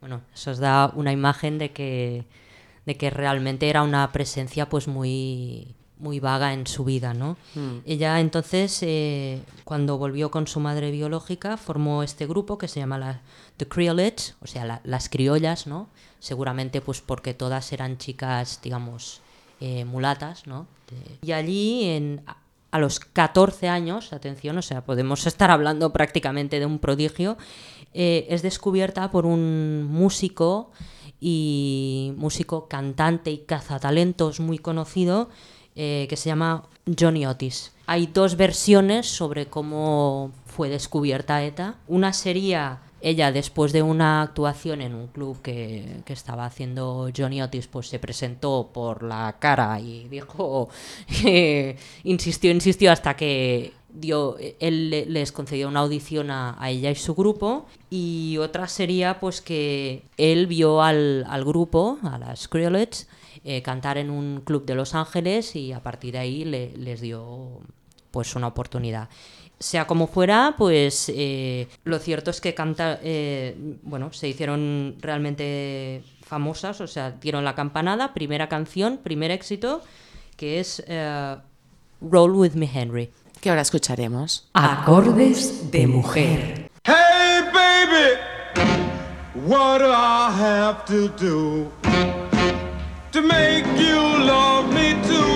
Bueno, 0.00 0.20
eso 0.32 0.52
os 0.52 0.58
da 0.58 0.92
una 0.94 1.10
imagen 1.10 1.58
de 1.58 1.72
que 1.72 2.24
de 2.88 2.96
que 2.96 3.10
realmente 3.10 3.68
era 3.68 3.82
una 3.82 4.10
presencia 4.12 4.70
pues 4.70 4.88
muy 4.88 5.74
muy 5.98 6.20
vaga 6.20 6.54
en 6.54 6.66
su 6.66 6.84
vida, 6.84 7.12
¿no? 7.12 7.36
Hmm. 7.54 7.78
Ella 7.84 8.20
entonces, 8.20 8.78
eh, 8.82 9.42
cuando 9.64 9.98
volvió 9.98 10.30
con 10.30 10.46
su 10.46 10.60
madre 10.60 10.90
biológica, 10.90 11.56
formó 11.56 12.02
este 12.02 12.26
grupo 12.26 12.56
que 12.56 12.68
se 12.68 12.80
llama 12.80 12.98
la, 12.98 13.20
The 13.58 13.66
Creolettes, 13.66 14.36
o 14.40 14.46
sea, 14.46 14.80
las 14.84 15.08
criollas, 15.08 15.66
¿no? 15.66 15.88
Seguramente 16.20 16.80
pues 16.80 17.00
porque 17.00 17.34
todas 17.34 17.72
eran 17.72 17.98
chicas, 17.98 18.60
digamos, 18.62 19.20
eh, 19.60 19.84
mulatas, 19.84 20.46
¿no? 20.46 20.66
Y 21.20 21.32
allí, 21.32 21.84
en, 21.84 22.22
a 22.70 22.78
los 22.78 23.00
14 23.00 23.68
años, 23.68 24.12
atención, 24.12 24.58
o 24.58 24.62
sea, 24.62 24.84
podemos 24.84 25.26
estar 25.26 25.50
hablando 25.50 25.92
prácticamente 25.92 26.60
de 26.60 26.66
un 26.66 26.78
prodigio, 26.78 27.38
eh, 27.94 28.26
es 28.28 28.42
descubierta 28.42 29.10
por 29.10 29.24
un 29.26 29.84
músico 29.84 30.70
y 31.20 32.12
músico, 32.16 32.68
cantante 32.68 33.30
y 33.30 33.38
cazatalentos 33.38 34.40
muy 34.40 34.58
conocido 34.58 35.30
eh, 35.74 36.06
que 36.08 36.16
se 36.16 36.28
llama 36.28 36.64
Johnny 36.98 37.26
Otis. 37.26 37.72
Hay 37.86 38.06
dos 38.06 38.36
versiones 38.36 39.06
sobre 39.06 39.46
cómo 39.46 40.32
fue 40.46 40.68
descubierta 40.68 41.42
ETA. 41.42 41.76
Una 41.86 42.12
sería 42.12 42.80
ella 43.00 43.32
después 43.32 43.72
de 43.72 43.82
una 43.82 44.22
actuación 44.22 44.80
en 44.80 44.94
un 44.94 45.08
club 45.08 45.40
que, 45.42 46.00
que, 46.04 46.12
estaba 46.12 46.44
haciendo 46.46 47.10
Johnny 47.16 47.42
Otis, 47.42 47.66
pues 47.66 47.88
se 47.88 47.98
presentó 47.98 48.70
por 48.72 49.02
la 49.02 49.36
cara 49.38 49.78
y 49.80 50.08
dijo, 50.08 50.68
insistió, 52.04 52.50
insistió 52.50 52.90
hasta 52.90 53.14
que 53.14 53.72
dio, 53.88 54.36
él 54.60 54.90
les 55.12 55.32
concedió 55.32 55.68
una 55.68 55.80
audición 55.80 56.30
a, 56.30 56.56
a, 56.62 56.70
ella 56.70 56.90
y 56.90 56.94
su 56.94 57.14
grupo. 57.14 57.66
Y 57.90 58.36
otra 58.38 58.66
sería 58.68 59.20
pues 59.20 59.40
que 59.40 60.02
él 60.16 60.46
vio 60.46 60.82
al, 60.82 61.24
al 61.28 61.44
grupo, 61.44 61.98
a 62.02 62.18
las 62.18 62.40
Skrillex, 62.40 63.08
eh, 63.44 63.62
cantar 63.62 63.98
en 63.98 64.10
un 64.10 64.42
club 64.44 64.64
de 64.64 64.74
Los 64.74 64.94
Ángeles 64.94 65.54
y 65.56 65.72
a 65.72 65.82
partir 65.82 66.12
de 66.12 66.18
ahí 66.18 66.44
le, 66.44 66.76
les 66.76 67.00
dio 67.00 67.60
pues 68.10 68.34
una 68.34 68.48
oportunidad 68.48 69.08
sea 69.60 69.86
como 69.86 70.06
fuera, 70.06 70.54
pues 70.56 71.10
eh, 71.14 71.68
lo 71.84 71.98
cierto 71.98 72.30
es 72.30 72.40
que 72.40 72.54
canta, 72.54 72.98
eh, 73.02 73.56
bueno, 73.82 74.12
se 74.12 74.28
hicieron 74.28 74.96
realmente 75.00 76.02
famosas, 76.22 76.80
o 76.80 76.86
sea, 76.86 77.10
dieron 77.12 77.44
la 77.44 77.54
campanada, 77.54 78.14
primera 78.14 78.48
canción, 78.48 78.98
primer 79.02 79.30
éxito, 79.30 79.82
que 80.36 80.60
es 80.60 80.82
eh, 80.86 81.36
Roll 82.00 82.32
With 82.32 82.52
Me 82.52 82.70
Henry. 82.72 83.10
Que 83.40 83.50
ahora 83.50 83.62
escucharemos. 83.62 84.48
Acordes 84.52 85.70
de 85.70 85.86
mujer. 85.86 86.70
Hey 86.84 87.42
baby, 87.52 88.18
what 89.46 89.78
do 89.78 89.86
I 89.86 90.30
have 90.30 90.84
to 90.86 91.08
do 91.08 91.70
to 93.12 93.22
make 93.22 93.64
you 93.76 94.24
love 94.24 94.72
me 94.72 94.94
too? 95.06 95.27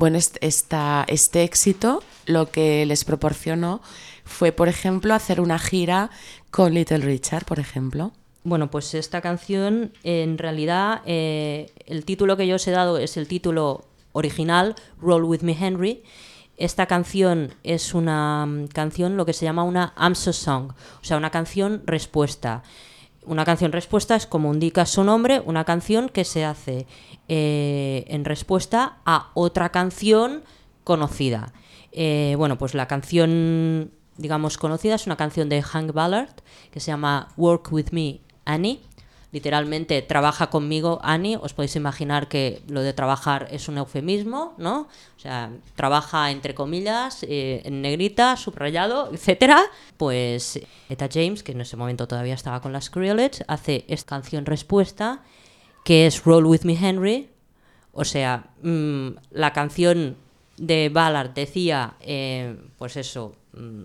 Bueno, 0.00 0.16
este 0.16 1.42
éxito 1.42 2.02
lo 2.24 2.50
que 2.50 2.86
les 2.86 3.04
proporcionó 3.04 3.82
fue, 4.24 4.50
por 4.50 4.68
ejemplo, 4.68 5.12
hacer 5.12 5.42
una 5.42 5.58
gira 5.58 6.08
con 6.50 6.72
Little 6.72 7.00
Richard, 7.00 7.44
por 7.44 7.58
ejemplo. 7.60 8.12
Bueno, 8.42 8.70
pues 8.70 8.94
esta 8.94 9.20
canción, 9.20 9.92
en 10.02 10.38
realidad, 10.38 11.02
eh, 11.04 11.70
el 11.84 12.06
título 12.06 12.38
que 12.38 12.46
yo 12.46 12.56
os 12.56 12.66
he 12.66 12.70
dado 12.70 12.96
es 12.96 13.18
el 13.18 13.28
título 13.28 13.84
original, 14.12 14.74
Roll 15.02 15.24
With 15.24 15.42
Me 15.42 15.52
Henry. 15.52 16.02
Esta 16.56 16.86
canción 16.86 17.52
es 17.62 17.92
una 17.92 18.46
mm, 18.46 18.68
canción, 18.68 19.18
lo 19.18 19.26
que 19.26 19.34
se 19.34 19.44
llama 19.44 19.64
una 19.64 19.92
AMSO 19.96 20.32
Song, 20.32 20.72
o 20.72 21.04
sea, 21.04 21.18
una 21.18 21.30
canción 21.30 21.82
respuesta. 21.84 22.62
Una 23.24 23.44
canción 23.44 23.72
respuesta 23.72 24.16
es 24.16 24.26
como 24.26 24.52
indica 24.52 24.86
su 24.86 25.04
nombre, 25.04 25.42
una 25.44 25.64
canción 25.64 26.08
que 26.08 26.24
se 26.24 26.44
hace 26.44 26.86
eh, 27.28 28.04
en 28.08 28.24
respuesta 28.24 28.98
a 29.04 29.30
otra 29.34 29.70
canción 29.70 30.42
conocida. 30.84 31.52
Eh, 31.92 32.34
bueno, 32.38 32.56
pues 32.56 32.74
la 32.74 32.88
canción, 32.88 33.90
digamos, 34.16 34.56
conocida 34.56 34.94
es 34.94 35.06
una 35.06 35.16
canción 35.16 35.48
de 35.48 35.62
Hank 35.62 35.92
Ballard 35.92 36.34
que 36.70 36.80
se 36.80 36.86
llama 36.88 37.28
Work 37.36 37.70
With 37.72 37.90
Me, 37.92 38.20
Annie. 38.46 38.80
Literalmente, 39.32 40.02
trabaja 40.02 40.50
conmigo, 40.50 40.98
Annie. 41.02 41.36
Os 41.36 41.54
podéis 41.54 41.76
imaginar 41.76 42.28
que 42.28 42.62
lo 42.68 42.82
de 42.82 42.92
trabajar 42.92 43.46
es 43.52 43.68
un 43.68 43.78
eufemismo, 43.78 44.54
¿no? 44.58 44.88
O 45.16 45.20
sea, 45.20 45.50
trabaja 45.76 46.32
entre 46.32 46.54
comillas, 46.54 47.22
eh, 47.22 47.62
en 47.64 47.80
negrita, 47.80 48.36
subrayado, 48.36 49.10
etcétera. 49.12 49.62
Pues 49.96 50.60
Eta 50.88 51.08
James, 51.12 51.44
que 51.44 51.52
en 51.52 51.60
ese 51.60 51.76
momento 51.76 52.08
todavía 52.08 52.34
estaba 52.34 52.60
con 52.60 52.72
las 52.72 52.86
Skrillex, 52.86 53.44
hace 53.46 53.84
esta 53.86 54.16
canción 54.16 54.46
respuesta, 54.46 55.22
que 55.84 56.06
es 56.06 56.24
Roll 56.24 56.46
With 56.46 56.62
Me 56.64 56.74
Henry, 56.74 57.30
o 57.92 58.04
sea, 58.04 58.50
mm, 58.62 59.10
la 59.30 59.52
canción 59.52 60.16
de 60.56 60.88
Ballard 60.88 61.34
decía, 61.34 61.94
eh, 62.00 62.56
pues 62.78 62.96
eso, 62.96 63.34
mm, 63.52 63.84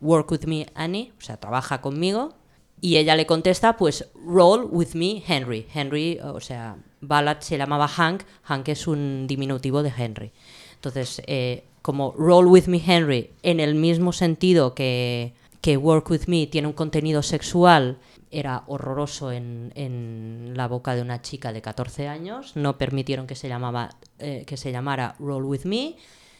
work 0.00 0.30
with 0.30 0.46
me 0.46 0.66
Annie, 0.74 1.12
o 1.18 1.20
sea, 1.20 1.36
trabaja 1.38 1.80
conmigo, 1.80 2.34
y 2.80 2.96
ella 2.98 3.16
le 3.16 3.26
contesta, 3.26 3.76
pues, 3.76 4.08
roll 4.26 4.68
with 4.70 4.94
me 4.94 5.22
Henry. 5.26 5.66
Henry, 5.72 6.18
o 6.22 6.40
sea, 6.40 6.76
Ballard 7.00 7.40
se 7.40 7.58
llamaba 7.58 7.88
Hank, 7.88 8.22
Hank 8.42 8.68
es 8.68 8.86
un 8.86 9.26
diminutivo 9.26 9.82
de 9.82 9.92
Henry. 9.96 10.32
Entonces, 10.74 11.22
eh, 11.26 11.64
como 11.82 12.12
roll 12.18 12.46
with 12.46 12.66
me 12.66 12.82
Henry, 12.84 13.30
en 13.42 13.60
el 13.60 13.74
mismo 13.74 14.12
sentido 14.12 14.74
que, 14.74 15.32
que 15.60 15.76
work 15.76 16.10
with 16.10 16.26
me 16.26 16.46
tiene 16.46 16.68
un 16.68 16.74
contenido 16.74 17.22
sexual, 17.22 17.98
era 18.30 18.64
horroroso 18.66 19.32
en, 19.32 19.72
en 19.74 20.52
la 20.54 20.68
boca 20.68 20.94
de 20.94 21.02
una 21.02 21.22
chica 21.22 21.52
de 21.52 21.62
14 21.62 22.08
años, 22.08 22.56
no 22.56 22.76
permitieron 22.76 23.26
que 23.26 23.34
se, 23.34 23.48
llamaba, 23.48 23.96
eh, 24.18 24.44
que 24.46 24.56
se 24.56 24.72
llamara 24.72 25.14
roll 25.18 25.44
with 25.44 25.64
me, 25.64 25.96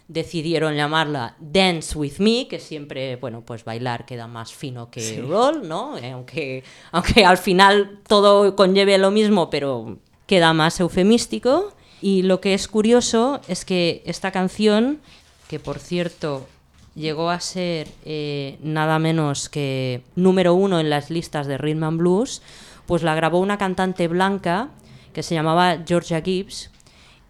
decidieron 0.09 0.75
llamarla 0.77 1.37
Dance 1.41 1.99
with 1.99 2.19
Me, 2.19 2.47
que 2.49 2.61
siempre, 2.61 3.17
bueno, 3.17 3.43
pues 3.43 3.65
bailar 3.65 4.07
queda 4.07 4.27
más 4.27 4.53
fino 4.53 4.91
que 4.91 5.21
roll, 5.27 5.67
¿no? 5.67 5.99
Eh, 5.99 6.13
Aunque, 6.13 6.63
aunque 6.93 7.25
al 7.25 7.39
final 7.39 8.01
todo 8.07 8.55
conlleve 8.55 8.99
lo 8.99 9.11
mismo, 9.11 9.51
pero 9.51 9.99
queda 10.27 10.53
más 10.53 10.79
eufemístico. 10.81 11.73
Y 12.01 12.23
lo 12.23 12.41
que 12.41 12.55
es 12.55 12.69
curioso 12.69 13.41
es 13.49 13.65
que 13.65 14.03
esta 14.05 14.31
canción, 14.31 15.01
que 15.49 15.59
por 15.59 15.79
cierto 15.79 16.47
llegó 16.95 17.31
a 17.31 17.41
ser 17.41 17.89
eh, 18.05 18.59
nada 18.63 18.99
menos 18.99 19.49
que 19.49 20.03
número 20.15 20.55
uno 20.55 20.79
en 20.79 20.91
las 20.91 21.11
listas 21.11 21.47
de 21.47 21.59
Rhythm 21.59 21.85
and 21.85 21.99
Blues, 21.99 22.43
pues 22.87 23.03
la 23.03 23.15
grabó 23.15 23.41
una 23.41 23.59
cantante 23.59 24.09
blanca 24.09 24.69
que 25.13 25.23
se 25.23 25.35
llamaba 25.35 25.79
Georgia 25.87 26.21
Gibbs, 26.21 26.71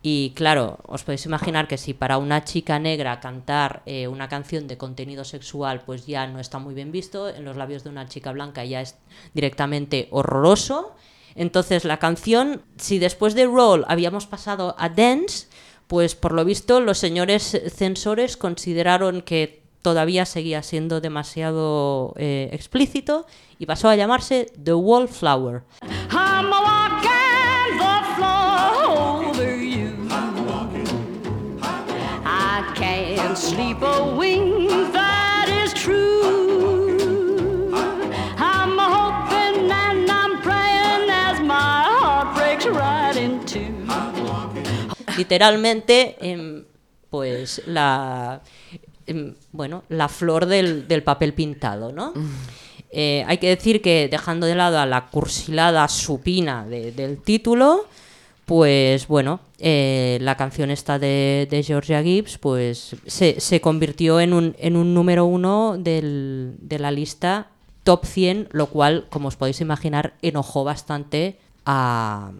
y 0.08 0.30
claro, 0.36 0.78
os 0.86 1.02
podéis 1.02 1.26
imaginar 1.26 1.66
que 1.66 1.76
si 1.76 1.92
para 1.92 2.18
una 2.18 2.44
chica 2.44 2.78
negra 2.78 3.18
cantar 3.18 3.82
eh, 3.86 4.06
una 4.06 4.28
canción 4.28 4.68
de 4.68 4.78
contenido 4.78 5.24
sexual 5.24 5.82
pues 5.84 6.06
ya 6.06 6.28
no 6.28 6.38
está 6.38 6.60
muy 6.60 6.74
bien 6.74 6.92
visto, 6.92 7.28
en 7.28 7.44
los 7.44 7.56
labios 7.56 7.82
de 7.82 7.90
una 7.90 8.06
chica 8.06 8.30
blanca 8.30 8.64
ya 8.64 8.82
es 8.82 8.94
directamente 9.34 10.06
horroroso. 10.12 10.94
Entonces 11.34 11.84
la 11.84 11.98
canción, 11.98 12.62
si 12.76 13.00
después 13.00 13.34
de 13.34 13.46
Roll 13.46 13.84
habíamos 13.88 14.28
pasado 14.28 14.76
a 14.78 14.90
Dance, 14.90 15.48
pues 15.88 16.14
por 16.14 16.34
lo 16.34 16.44
visto 16.44 16.78
los 16.78 16.98
señores 16.98 17.60
censores 17.74 18.36
consideraron 18.36 19.22
que 19.22 19.64
todavía 19.82 20.24
seguía 20.24 20.62
siendo 20.62 21.00
demasiado 21.00 22.14
eh, 22.16 22.48
explícito 22.52 23.26
y 23.58 23.66
pasó 23.66 23.88
a 23.88 23.96
llamarse 23.96 24.52
The 24.62 24.74
Wallflower. 24.74 25.64
I'm 26.12 26.35
literalmente 45.16 46.16
em, 46.20 46.64
pues 47.10 47.62
la 47.66 48.42
em, 49.06 49.34
bueno 49.52 49.84
la 49.88 50.08
flor 50.08 50.46
del, 50.46 50.86
del 50.88 51.02
papel 51.02 51.32
pintado 51.34 51.92
no 51.92 52.12
Eh, 52.98 53.24
hay 53.26 53.38
que 53.38 53.48
decir 53.48 53.82
que 53.82 54.08
dejando 54.08 54.46
de 54.46 54.54
lado 54.54 54.78
a 54.78 54.86
la 54.86 55.08
cursilada 55.08 55.86
supina 55.88 56.64
de- 56.64 56.92
del 56.92 57.18
título 57.20 57.84
pues 58.46 59.06
bueno 59.08 59.40
eh, 59.58 60.18
la 60.22 60.36
canción 60.36 60.70
esta 60.70 60.98
de, 60.98 61.46
de 61.50 61.62
Georgia 61.62 62.02
Gibbs 62.02 62.38
pues 62.38 62.94
se, 63.06 63.40
se 63.40 63.60
convirtió 63.60 64.20
en 64.20 64.32
un, 64.32 64.54
en 64.58 64.76
un 64.76 64.94
número 64.94 65.24
uno 65.26 65.76
del- 65.78 66.54
de 66.60 66.78
la 66.78 66.90
lista 66.92 67.48
top 67.82 68.06
100 68.06 68.48
lo 68.52 68.66
cual 68.68 69.06
como 69.10 69.28
os 69.28 69.36
podéis 69.36 69.60
imaginar 69.60 70.14
enojó 70.22 70.62
bastante 70.64 71.38
a, 71.66 72.30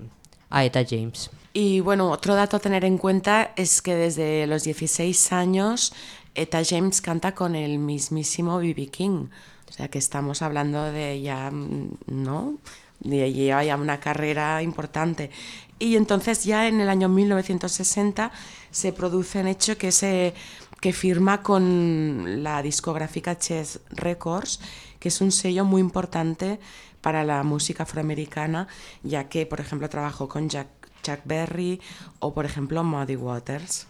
a 0.49 0.65
Eta 0.65 0.85
James 0.89 1.29
Y 1.59 1.81
bueno, 1.81 2.11
otro 2.11 2.35
dato 2.35 2.59
a 2.59 2.61
tener 2.61 2.85
en 2.85 2.99
cuenta 2.99 3.55
es 3.57 3.81
que 3.81 3.95
desde 3.95 4.47
los 4.47 4.65
16 4.65 5.33
años 5.33 5.95
Eta 6.35 6.61
James 6.63 7.01
canta 7.01 7.35
con 7.35 7.57
el 7.57 7.79
mismísimo 7.79 8.59
B.B. 8.59 8.89
King. 8.89 9.29
O 9.67 9.73
sea 9.73 9.89
que 9.89 9.97
estamos 9.97 10.43
hablando 10.43 10.85
de 10.93 11.23
ya, 11.23 11.51
mm, 11.51 11.97
¿no? 12.09 12.59
De 13.01 13.33
lleva 13.33 13.65
ya 13.65 13.77
una 13.77 14.01
carrera 14.01 14.61
importante. 14.61 15.31
Y 15.79 15.97
entonces 15.97 16.45
ya 16.45 16.69
en 16.69 16.83
el 16.83 16.91
año 16.91 17.09
1960 17.09 18.33
se 18.71 18.93
produce 18.93 19.41
un 19.41 19.47
hecho 19.47 19.79
que 19.79 19.93
se 19.93 20.35
que 20.83 20.93
firma 20.93 21.43
con 21.43 22.43
la 22.43 22.61
discográfica 22.61 23.39
Chess 23.39 23.81
Records, 23.93 24.61
que 25.01 25.09
es 25.09 25.23
un 25.23 25.33
sello 25.33 25.65
muy 25.65 25.81
importante 25.81 26.61
para 27.07 27.23
la 27.23 27.45
música 27.45 27.85
afroamericana, 27.85 28.67
ya 29.05 29.29
que, 29.29 29.47
por 29.47 29.61
ejemplo, 29.61 29.89
trabajó 29.89 30.29
con 30.29 30.49
Jack, 30.49 30.67
Chuck 31.07 31.21
Berry 31.25 31.81
o, 32.19 32.35
por 32.35 32.45
ejemplo, 32.45 32.83
Muddy 32.83 33.17
Waters. 33.17 33.87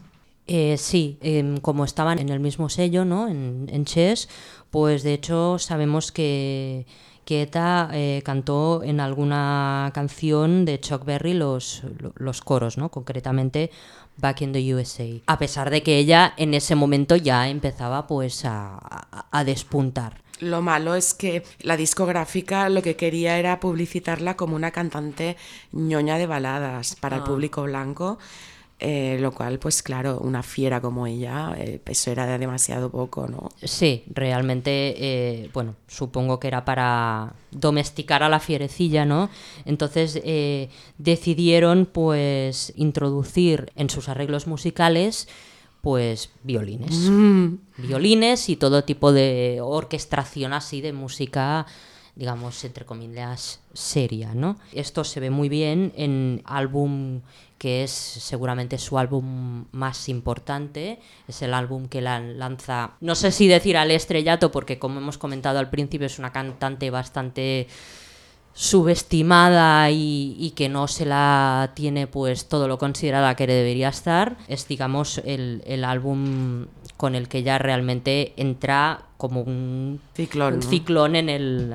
Eh, 0.46 0.76
sí, 0.78 1.18
em, 1.22 1.56
como 1.58 1.84
estaban 1.84 2.18
en 2.18 2.28
el 2.28 2.38
mismo 2.40 2.68
sello, 2.68 3.04
¿no? 3.04 3.26
En, 3.28 3.84
Chess, 3.84 4.28
pues 4.70 5.02
de 5.02 5.14
hecho 5.14 5.58
sabemos 5.58 6.12
que, 6.12 6.86
que 7.24 7.42
Eta 7.42 7.88
eh, 7.92 8.22
cantó 8.24 8.82
en 8.84 9.00
alguna 9.00 9.90
canción 9.94 10.64
de 10.64 10.78
Chuck 10.78 11.04
Berry 11.04 11.34
los, 11.34 11.82
lo- 11.98 12.12
los 12.16 12.42
coros, 12.42 12.78
¿no? 12.78 12.90
Concretamente 12.90 13.70
Back 14.18 14.42
in 14.42 14.52
the 14.52 14.74
USA. 14.74 15.04
A 15.26 15.38
pesar 15.38 15.68
de 15.70 15.82
que 15.82 15.98
ella 15.98 16.32
en 16.36 16.54
ese 16.54 16.74
momento 16.76 17.16
ya 17.16 17.48
empezaba 17.48 18.06
pues 18.06 18.42
a 18.44 19.42
despuntar. 19.44 20.22
Lo 20.40 20.60
malo 20.62 20.94
es 20.94 21.14
que 21.14 21.42
la 21.60 21.76
discográfica 21.76 22.68
lo 22.68 22.82
que 22.82 22.96
quería 22.96 23.38
era 23.38 23.58
publicitarla 23.60 24.36
como 24.36 24.56
una 24.56 24.70
cantante 24.70 25.36
ñoña 25.72 26.18
de 26.18 26.26
baladas 26.26 26.96
para 26.96 27.16
el 27.16 27.22
público 27.22 27.62
blanco, 27.62 28.18
eh, 28.78 29.16
lo 29.20 29.32
cual, 29.32 29.58
pues 29.58 29.82
claro, 29.82 30.18
una 30.18 30.42
fiera 30.42 30.82
como 30.82 31.06
ella, 31.06 31.54
eh, 31.56 31.80
eso 31.86 32.10
era 32.10 32.36
demasiado 32.36 32.90
poco, 32.90 33.26
¿no? 33.26 33.48
Sí, 33.62 34.04
realmente, 34.12 34.94
eh, 34.98 35.50
bueno, 35.54 35.76
supongo 35.86 36.38
que 36.38 36.48
era 36.48 36.66
para 36.66 37.32
domesticar 37.50 38.22
a 38.22 38.28
la 38.28 38.38
fierecilla, 38.38 39.06
¿no? 39.06 39.30
Entonces 39.64 40.20
eh, 40.22 40.68
decidieron, 40.98 41.86
pues, 41.86 42.74
introducir 42.76 43.72
en 43.76 43.88
sus 43.88 44.10
arreglos 44.10 44.46
musicales, 44.46 45.26
pues, 45.86 46.30
violines. 46.42 47.08
Violines 47.76 48.48
y 48.48 48.56
todo 48.56 48.82
tipo 48.82 49.12
de 49.12 49.60
orquestación 49.62 50.52
así 50.52 50.80
de 50.80 50.92
música, 50.92 51.64
digamos, 52.16 52.64
entre 52.64 52.84
comillas, 52.84 53.60
seria, 53.72 54.34
¿no? 54.34 54.58
Esto 54.72 55.04
se 55.04 55.20
ve 55.20 55.30
muy 55.30 55.48
bien 55.48 55.92
en 55.96 56.42
álbum 56.44 57.20
que 57.56 57.84
es 57.84 57.92
seguramente 57.92 58.78
su 58.78 58.98
álbum 58.98 59.66
más 59.70 60.08
importante, 60.08 60.98
es 61.28 61.40
el 61.42 61.54
álbum 61.54 61.86
que 61.86 62.00
la 62.00 62.18
lanza, 62.18 62.94
no 63.00 63.14
sé 63.14 63.30
si 63.30 63.46
decir 63.46 63.76
al 63.76 63.92
estrellato, 63.92 64.50
porque 64.50 64.80
como 64.80 64.98
hemos 64.98 65.18
comentado 65.18 65.60
al 65.60 65.70
principio 65.70 66.08
es 66.08 66.18
una 66.18 66.32
cantante 66.32 66.90
bastante 66.90 67.68
subestimada 68.58 69.90
y, 69.90 70.34
y 70.38 70.52
que 70.52 70.70
no 70.70 70.88
se 70.88 71.04
la 71.04 71.72
tiene 71.74 72.06
pues 72.06 72.48
todo 72.48 72.68
lo 72.68 72.78
considerada 72.78 73.36
que 73.36 73.46
debería 73.46 73.90
estar, 73.90 74.38
es 74.48 74.66
digamos 74.66 75.18
el, 75.26 75.62
el 75.66 75.84
álbum 75.84 76.64
con 76.96 77.14
el 77.14 77.28
que 77.28 77.42
ya 77.42 77.58
realmente 77.58 78.32
entra 78.38 79.02
como 79.18 79.42
un 79.42 80.00
Ciclón, 80.14 80.54
un 80.54 80.60
¿no? 80.60 80.66
ciclón 80.66 81.16
en 81.16 81.28
el, 81.28 81.74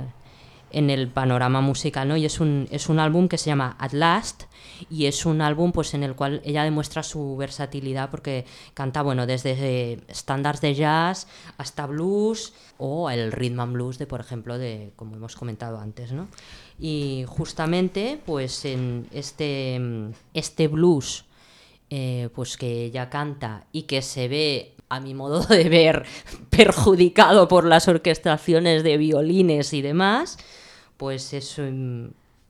en 0.72 0.90
el 0.90 1.08
panorama 1.08 1.62
musical, 1.62 2.08
¿no? 2.08 2.18
Y 2.18 2.26
es 2.26 2.40
un, 2.40 2.68
es 2.72 2.90
un 2.90 2.98
álbum 2.98 3.28
que 3.28 3.38
se 3.38 3.52
llama 3.52 3.76
At 3.78 3.92
Last 3.92 4.44
y 4.90 5.06
es 5.06 5.26
un 5.28 5.42
álbum 5.42 5.72
pues 5.72 5.94
en 5.94 6.02
el 6.02 6.16
cual 6.16 6.42
ella 6.44 6.64
demuestra 6.64 7.04
su 7.04 7.38
versatilidad 7.38 8.10
porque 8.10 8.46
canta, 8.74 9.04
bueno, 9.04 9.28
desde 9.28 10.00
estándares 10.08 10.62
de 10.62 10.74
jazz 10.74 11.28
hasta 11.60 11.86
blues 11.86 12.54
o 12.80 13.12
el 13.12 13.32
rhythm 13.32 13.60
and 13.60 13.74
blues 13.74 14.00
de, 14.00 14.08
por 14.08 14.20
ejemplo, 14.20 14.58
de 14.58 14.94
como 14.96 15.16
hemos 15.16 15.36
comentado 15.36 15.80
antes, 15.80 16.12
¿no? 16.12 16.28
Y 16.84 17.26
justamente 17.28 18.20
pues 18.26 18.66
en 18.66 19.08
este, 19.12 19.80
este 20.34 20.68
blues 20.68 21.26
eh, 21.92 22.30
pues 22.34 22.58
que 22.58 22.86
ella 22.86 23.10
canta 23.10 23.66
y 23.72 23.84
que 23.84 24.02
se 24.02 24.28
ve, 24.28 24.74
a 24.90 25.00
mi 25.00 25.14
modo 25.14 25.42
de 25.46 25.70
ver, 25.70 26.06
perjudicado 26.50 27.48
por 27.48 27.66
las 27.66 27.88
orquestaciones 27.88 28.84
de 28.84 28.98
violines 28.98 29.74
y 29.74 29.84
demás, 29.84 30.38
pues 30.98 31.34
es 31.34 31.60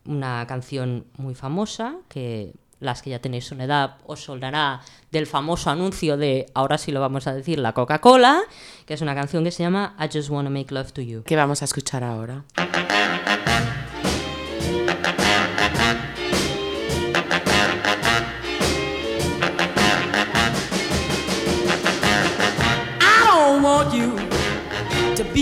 una 0.06 0.48
canción 0.48 1.06
muy 1.18 1.36
famosa 1.36 1.98
que 2.08 2.54
las 2.80 3.02
que 3.02 3.10
ya 3.10 3.20
tenéis 3.20 3.52
una 3.52 3.66
edad 3.66 3.98
os 4.06 4.24
sonará 4.24 4.82
del 5.12 5.28
famoso 5.28 5.70
anuncio 5.70 6.18
de, 6.18 6.48
ahora 6.54 6.78
sí 6.78 6.92
lo 6.92 7.02
vamos 7.02 7.28
a 7.28 7.34
decir, 7.34 7.60
la 7.60 7.74
Coca-Cola, 7.74 8.42
que 8.86 8.94
es 8.94 9.02
una 9.02 9.16
canción 9.16 9.44
que 9.44 9.52
se 9.52 9.64
llama 9.64 9.96
I 10.00 10.08
Just 10.12 10.30
Wanna 10.30 10.50
Make 10.50 10.74
Love 10.74 10.94
to 10.94 11.02
You. 11.02 11.24
Que 11.24 11.36
vamos 11.36 11.62
a 11.62 11.66
escuchar 11.66 12.04
ahora. 12.04 12.46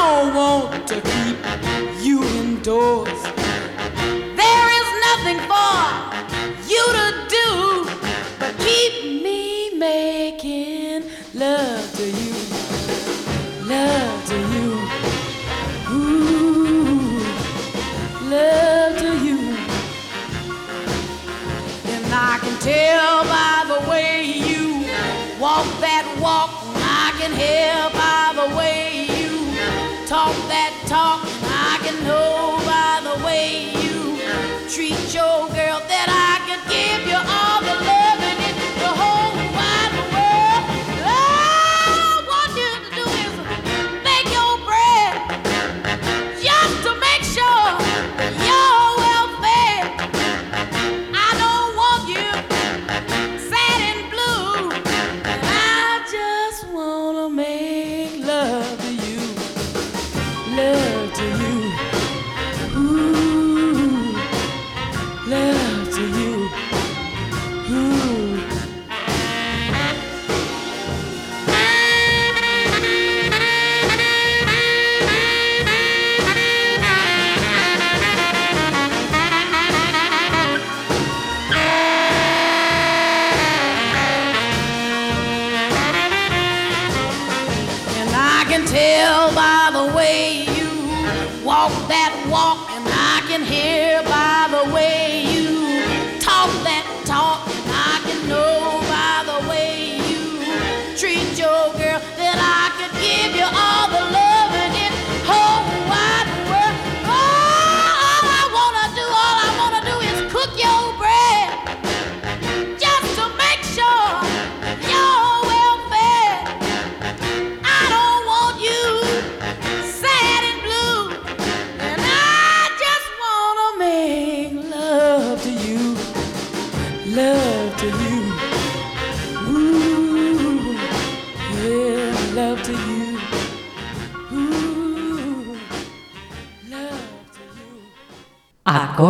I 0.00 0.22
don't 0.22 0.34
want 0.34 0.88
to 0.88 0.94
keep 0.94 1.36
you 2.02 2.24
indoors. 2.40 3.22
There 4.40 4.68
is 4.80 4.88
nothing 5.06 5.40
for 5.50 5.76
you 6.72 6.84
to 6.98 7.08
do 7.36 7.48
but 8.38 8.52
keep 8.58 8.94
me 9.22 9.76
making 9.78 11.04
love 11.34 11.84
to 11.96 12.06
you. 12.20 12.34
Love 13.68 14.24
to 14.30 14.38
you. 14.54 14.68
Ooh, 15.92 17.20
love 18.30 18.96
to 19.04 19.12
you. 19.26 19.38
And 21.92 22.04
I 22.14 22.38
can 22.40 22.56
tell 22.58 23.24
by 23.36 23.56
the 23.72 23.80
way 23.90 24.24
you 24.24 24.62
walk 25.38 25.68
that 25.84 26.06
walk. 26.22 26.50
I 27.02 27.12
can 27.20 27.32
hear 27.36 27.59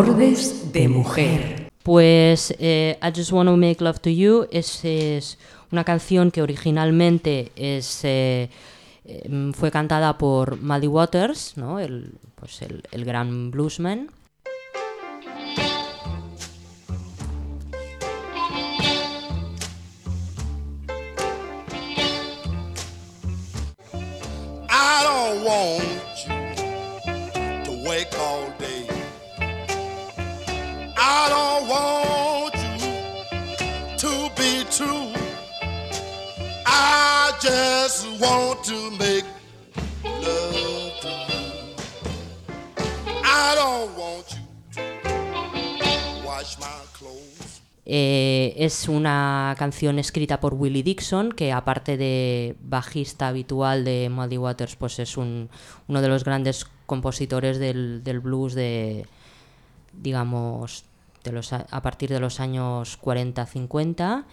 Acordes 0.00 0.72
de 0.72 0.88
mujer. 0.88 1.70
Pues 1.82 2.54
eh, 2.58 2.98
I 3.02 3.12
Just 3.14 3.32
Wanna 3.32 3.54
Make 3.54 3.84
Love 3.84 4.00
to 4.00 4.08
You 4.08 4.46
es, 4.50 4.82
es 4.82 5.38
una 5.70 5.84
canción 5.84 6.30
que 6.30 6.40
originalmente 6.40 7.52
es, 7.54 8.00
eh, 8.04 8.48
em, 9.04 9.52
fue 9.52 9.70
cantada 9.70 10.16
por 10.16 10.58
Muddy 10.58 10.86
Waters, 10.86 11.58
¿no? 11.58 11.80
el, 11.80 12.14
pues 12.34 12.62
el, 12.62 12.82
el 12.92 13.04
gran 13.04 13.50
bluesman. 13.50 14.08
I 24.70 25.02
don't 25.04 25.44
want 25.44 25.84
you 26.26 27.64
to 27.64 27.86
wake 27.86 28.14
all 28.18 28.50
day. 28.58 28.89
I 31.02 31.28
don't 31.30 31.68
want 31.68 32.54
you 32.82 33.96
to 33.96 34.30
be 34.36 34.64
true. 34.70 35.12
I 36.66 37.32
just 37.40 38.06
want 38.20 38.62
to 38.64 38.90
make 38.98 39.24
love 40.04 40.92
to 41.02 41.08
you. 41.08 41.74
I 43.24 43.54
don't 43.56 43.96
want 43.96 44.26
you 44.30 44.40
to 44.76 46.26
wash 46.26 46.58
my 46.58 46.66
clothes. 46.98 47.62
Eh, 47.86 48.54
es 48.58 48.86
una 48.88 49.54
canción 49.58 49.98
escrita 49.98 50.38
por 50.38 50.54
Willie 50.54 50.82
Dixon, 50.82 51.32
que 51.32 51.50
aparte 51.52 51.96
de 51.96 52.56
bajista 52.60 53.28
habitual 53.28 53.84
de 53.84 54.08
Muddy 54.10 54.36
Waters, 54.38 54.76
pues 54.76 54.98
es 54.98 55.16
un- 55.16 55.48
uno 55.88 56.00
de 56.02 56.08
los 56.08 56.22
grandes 56.24 56.66
compositores 56.86 57.58
del, 57.58 58.04
del 58.04 58.20
blues 58.20 58.54
de, 58.54 59.06
digamos, 59.92 60.84
de 61.24 61.32
los, 61.32 61.52
a 61.52 61.82
partir 61.82 62.10
de 62.10 62.20
los 62.20 62.40
años 62.40 62.98
40-50. 63.00 64.24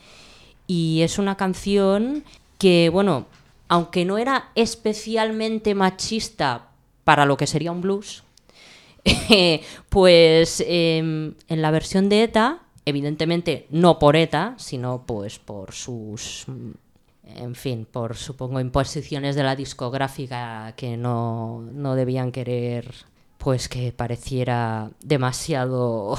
Y 0.67 1.01
es 1.01 1.17
una 1.17 1.35
canción 1.35 2.23
que, 2.57 2.89
bueno, 2.89 3.25
aunque 3.67 4.05
no 4.05 4.17
era 4.17 4.49
especialmente 4.55 5.75
machista 5.75 6.69
para 7.03 7.25
lo 7.25 7.37
que 7.37 7.47
sería 7.47 7.71
un 7.71 7.81
blues, 7.81 8.23
pues 9.89 10.63
em, 10.67 11.35
en 11.47 11.61
la 11.61 11.71
versión 11.71 12.09
de 12.09 12.23
ETA, 12.23 12.59
evidentemente 12.85 13.67
no 13.69 13.99
por 13.99 14.15
ETA, 14.15 14.55
sino 14.57 15.05
pues 15.05 15.39
por 15.39 15.73
sus, 15.73 16.45
en 17.35 17.55
fin, 17.55 17.87
por 17.89 18.15
supongo 18.15 18.59
imposiciones 18.59 19.35
de 19.35 19.43
la 19.43 19.55
discográfica 19.55 20.73
que 20.75 20.97
no, 20.97 21.61
no 21.73 21.95
debían 21.95 22.31
querer 22.31 22.93
pues 23.37 23.69
que 23.69 23.91
pareciera 23.91 24.91
demasiado 25.01 26.17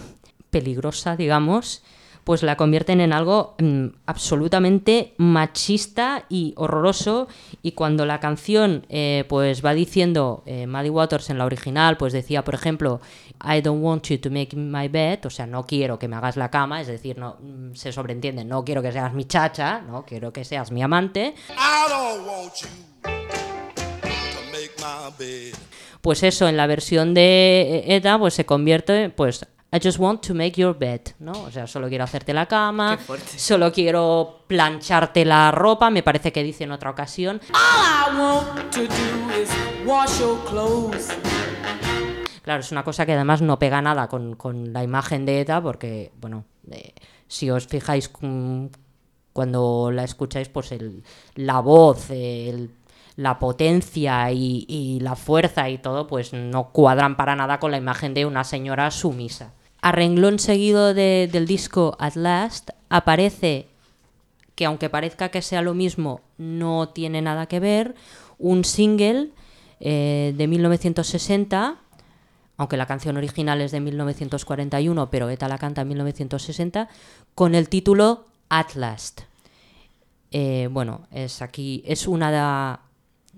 peligrosa, 0.50 1.16
digamos, 1.16 1.82
pues 2.24 2.42
la 2.42 2.56
convierten 2.56 3.00
en 3.00 3.12
algo 3.12 3.54
mm, 3.58 3.86
absolutamente 4.06 5.14
machista 5.16 6.26
y 6.28 6.54
horroroso. 6.56 7.28
Y 7.62 7.72
cuando 7.72 8.06
la 8.06 8.20
canción 8.20 8.86
eh, 8.88 9.24
pues 9.28 9.64
va 9.64 9.74
diciendo, 9.74 10.42
eh, 10.46 10.66
Muddy 10.66 10.90
Waters 10.90 11.30
en 11.30 11.38
la 11.38 11.44
original, 11.44 11.96
pues 11.96 12.12
decía, 12.12 12.44
por 12.44 12.54
ejemplo, 12.54 13.00
I 13.42 13.60
don't 13.62 13.82
want 13.82 14.06
you 14.08 14.18
to 14.18 14.30
make 14.30 14.54
my 14.54 14.88
bed, 14.88 15.24
o 15.24 15.30
sea, 15.30 15.46
no 15.46 15.66
quiero 15.66 15.98
que 15.98 16.08
me 16.08 16.16
hagas 16.16 16.36
la 16.36 16.50
cama, 16.50 16.80
es 16.80 16.86
decir, 16.86 17.18
no 17.18 17.36
mm, 17.40 17.74
se 17.74 17.90
sobreentiende, 17.90 18.44
no 18.44 18.64
quiero 18.64 18.82
que 18.82 18.92
seas 18.92 19.12
mi 19.12 19.24
chacha, 19.24 19.80
no 19.80 20.04
quiero 20.04 20.32
que 20.32 20.44
seas 20.44 20.70
mi 20.70 20.82
amante. 20.82 21.34
I 21.48 21.90
don't 21.90 22.26
want 22.26 22.52
you 22.60 22.68
to 23.02 24.40
make 24.52 24.72
my 24.78 25.10
bed. 25.18 25.54
Pues 26.00 26.22
eso, 26.22 26.48
en 26.48 26.56
la 26.56 26.66
versión 26.66 27.12
de 27.14 27.84
ETA, 27.86 28.18
pues 28.18 28.34
se 28.34 28.46
convierte, 28.46 29.10
pues 29.10 29.44
I 29.72 29.78
just 29.82 29.98
want 29.98 30.26
to 30.26 30.34
make 30.34 30.52
your 30.52 30.76
bed, 30.76 31.00
¿no? 31.20 31.32
O 31.32 31.50
sea, 31.50 31.66
solo 31.66 31.88
quiero 31.88 32.04
hacerte 32.04 32.32
la 32.34 32.46
cama, 32.46 32.98
solo 33.38 33.70
quiero 33.70 34.40
plancharte 34.48 35.24
la 35.24 35.50
ropa, 35.52 35.90
me 35.90 36.02
parece 36.02 36.32
que 36.32 36.42
dice 36.42 36.64
en 36.64 36.72
otra 36.72 36.90
ocasión. 36.90 37.40
All 37.52 38.14
I 38.14 38.18
want 38.18 38.70
to 38.74 38.80
do 38.80 39.40
is 39.42 39.50
wash 39.86 40.18
your 40.20 40.38
clothes. 40.46 41.08
Claro, 42.42 42.60
es 42.60 42.72
una 42.72 42.82
cosa 42.82 43.04
que 43.06 43.12
además 43.12 43.42
no 43.42 43.58
pega 43.58 43.80
nada 43.82 44.08
con, 44.08 44.34
con 44.34 44.72
la 44.72 44.82
imagen 44.82 45.24
de 45.26 45.40
ETA 45.42 45.62
porque, 45.62 46.10
bueno, 46.20 46.44
eh, 46.70 46.94
si 47.28 47.48
os 47.50 47.66
fijáis 47.66 48.10
mm, 48.20 48.64
cuando 49.32 49.90
la 49.92 50.02
escucháis, 50.04 50.48
pues 50.48 50.72
el- 50.72 51.04
la 51.36 51.60
voz, 51.60 52.10
el- 52.10 52.70
la 53.20 53.38
potencia 53.38 54.32
y, 54.32 54.98
la 55.02 55.14
fuerza 55.14 55.68
y 55.68 55.76
todo, 55.76 56.06
pues 56.06 56.32
no 56.32 56.70
cuadran 56.70 57.18
para 57.18 57.36
nada 57.36 57.60
con 57.60 57.70
la 57.70 57.76
imagen 57.76 58.14
de 58.14 58.24
una 58.24 58.44
señora 58.44 58.90
sumisa. 58.90 59.52
A 59.82 59.92
renglón 59.92 60.38
seguido 60.38 60.94
de- 60.94 61.28
del 61.30 61.46
disco 61.46 61.96
At 61.98 62.14
Last 62.14 62.70
aparece 62.88 63.68
que 64.54 64.64
aunque 64.64 64.88
parezca 64.88 65.28
que 65.28 65.42
sea 65.42 65.60
lo 65.60 65.74
mismo, 65.74 66.22
no 66.38 66.88
tiene 66.88 67.20
nada 67.20 67.44
que 67.44 67.60
ver, 67.60 67.94
un 68.38 68.64
single 68.64 69.28
eh, 69.80 70.32
de 70.34 70.46
1960, 70.48 71.76
aunque 72.56 72.76
la 72.78 72.86
canción 72.86 73.18
original 73.18 73.60
es 73.60 73.70
de 73.70 73.80
1941, 73.80 75.10
pero 75.10 75.28
ETA 75.28 75.46
la 75.46 75.58
canta 75.58 75.82
en 75.82 75.88
1960, 75.88 76.88
con 77.34 77.54
el 77.54 77.68
título 77.68 78.24
At 78.48 78.74
Last. 78.76 79.22
Eh, 80.30 80.68
bueno, 80.70 81.02
es 81.10 81.42
aquí, 81.42 81.82
es 81.86 82.06
una 82.06 82.80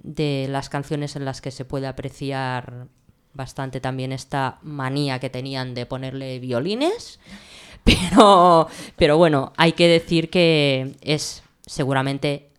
de, 0.02 0.46
las 0.48 0.68
canciones 0.68 1.16
en 1.16 1.24
las 1.24 1.40
que 1.40 1.50
se 1.50 1.64
puede 1.64 1.86
apreciar 1.86 2.88
bastante 3.34 3.80
también 3.80 4.12
esta 4.12 4.58
manía 4.62 5.18
que 5.18 5.30
tenían 5.30 5.74
de 5.74 5.86
ponerle 5.86 6.38
violines. 6.38 7.18
Pero, 7.84 8.68
pero 8.94 9.18
bueno, 9.18 9.52
hay 9.56 9.72
que 9.72 9.88
decir 9.88 10.30
que 10.30 10.94
es 11.00 11.42
seguramente 11.66 12.52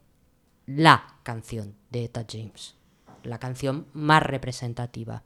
la 0.66 1.16
canción 1.24 1.76
de 1.92 2.04
Eta 2.04 2.26
James, 2.30 2.76
la 3.24 3.40
canción 3.40 3.88
más 3.94 4.22
representativa. 4.22 5.24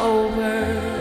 Over. 0.00 0.93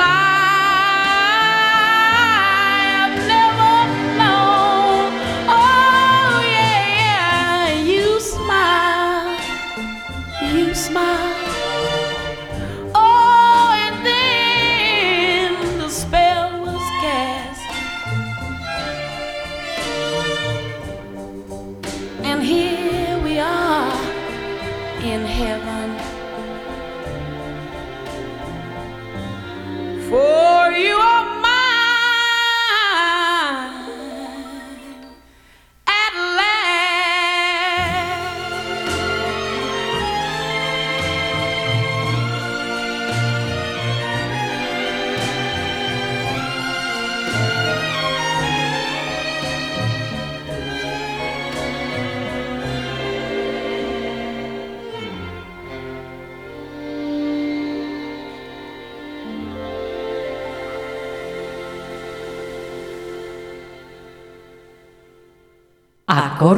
A 0.00 0.27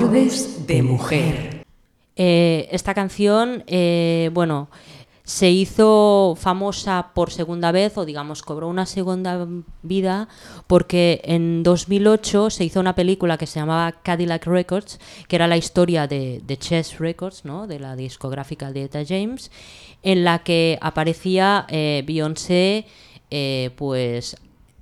De 0.01 0.83
mujer. 0.83 1.67
Eh, 2.17 2.69
esta 2.73 2.95
canción, 2.95 3.65
eh, 3.67 4.31
bueno, 4.33 4.71
se 5.25 5.51
hizo 5.51 6.39
famosa 6.41 7.11
por 7.15 7.31
segunda 7.31 7.71
vez, 7.71 7.99
o 7.99 8.07
digamos, 8.07 8.41
cobró 8.43 8.69
una 8.69 8.87
segunda 8.87 9.47
vida, 9.83 10.27
porque 10.67 11.21
en 11.25 11.63
2008 11.63 12.49
se 12.49 12.65
hizo 12.65 12.81
una 12.81 12.95
película 12.95 13.37
que 13.37 13.47
se 13.47 13.61
llamaba 13.61 13.93
Cadillac 14.03 14.47
Records, 14.47 14.99
que 15.29 15.37
era 15.37 15.47
la 15.47 15.59
historia 15.59 16.07
de, 16.07 16.43
Chess 16.59 16.99
Records, 16.99 17.45
¿no? 17.45 17.67
de 17.67 17.79
la 17.79 17.95
discográfica 17.95 18.73
de 18.73 18.85
Etta 18.85 19.05
James, 19.07 19.51
en 20.03 20.25
la 20.25 20.39
que 20.39 20.79
aparecía 20.81 21.67
eh, 21.69 22.03
Beyoncé, 22.07 22.87
pues 23.77 24.35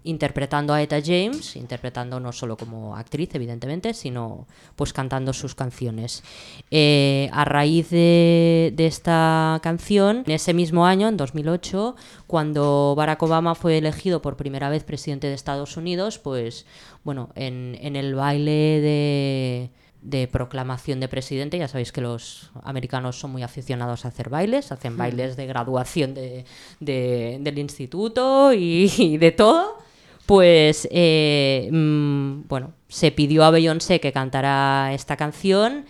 interpretando 0.08 0.72
a 0.72 0.80
Etta 0.82 1.00
James, 1.04 1.54
interpretando 1.56 2.18
no 2.18 2.32
solo 2.32 2.56
como 2.56 2.96
actriz, 2.96 3.30
evidentemente, 3.34 3.92
sino 3.94 4.46
pues 4.74 4.92
cantando 4.92 5.32
sus 5.32 5.54
canciones. 5.54 6.22
Eh, 6.70 7.28
a 7.32 7.44
raíz 7.44 7.90
de, 7.90 8.72
de 8.74 8.86
esta 8.86 9.60
canción, 9.62 10.22
en 10.26 10.32
ese 10.32 10.54
mismo 10.54 10.86
año, 10.86 11.08
en 11.08 11.16
2008, 11.16 11.94
cuando 12.26 12.94
Barack 12.96 13.22
Obama 13.22 13.54
fue 13.54 13.78
elegido 13.78 14.22
por 14.22 14.36
primera 14.36 14.68
vez 14.70 14.82
presidente 14.84 15.26
de 15.26 15.34
Estados 15.34 15.76
Unidos, 15.76 16.18
pues 16.18 16.64
bueno, 17.04 17.30
en, 17.34 17.76
en 17.80 17.94
el 17.96 18.14
baile 18.14 18.80
de, 18.80 19.70
de 20.02 20.26
proclamación 20.28 21.00
de 21.00 21.08
presidente. 21.08 21.58
Ya 21.58 21.68
sabéis 21.68 21.92
que 21.92 22.00
los 22.00 22.50
americanos 22.64 23.18
son 23.18 23.30
muy 23.32 23.42
aficionados 23.42 24.04
a 24.04 24.08
hacer 24.08 24.30
bailes, 24.30 24.72
hacen 24.72 24.96
bailes 24.96 25.36
de 25.36 25.46
graduación 25.46 26.14
de- 26.14 26.44
de- 26.80 27.38
del 27.40 27.58
instituto 27.58 28.52
y, 28.54 28.90
y 28.98 29.18
de 29.18 29.32
todo. 29.32 29.86
Pues 30.28 30.86
eh, 30.90 31.70
mm, 31.72 32.48
bueno, 32.48 32.74
se 32.86 33.10
pidió 33.12 33.44
a 33.44 33.50
Beyoncé 33.50 33.98
que 33.98 34.12
cantara 34.12 34.92
esta 34.92 35.16
canción. 35.16 35.86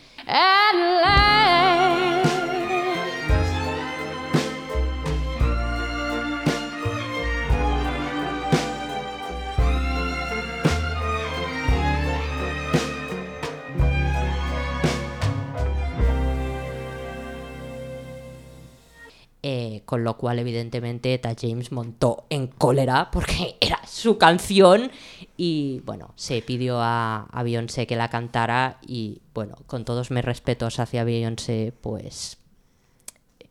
Eh, 19.51 19.81
con 19.87 20.05
lo 20.05 20.19
cual 20.19 20.39
evidentemente 20.39 21.15
Eta 21.15 21.35
James 21.35 21.73
montó 21.73 22.27
en 22.29 22.49
cólera 22.49 23.11
porque 23.11 23.57
era 23.63 23.81
su 23.87 24.19
canción 24.19 24.91
y 25.39 25.81
bueno, 25.87 26.13
se 26.17 26.43
pidió 26.43 26.83
a, 26.83 27.29
a 27.33 27.43
Beyoncé 27.43 27.87
que 27.87 27.97
la 27.97 28.11
cantara 28.11 28.79
y 28.87 29.23
bueno, 29.33 29.57
con 29.67 29.87
todos 29.87 30.11
mis 30.11 30.23
respetos 30.23 30.79
hacia 30.81 31.03
Beyoncé, 31.03 31.73
pues 31.81 32.37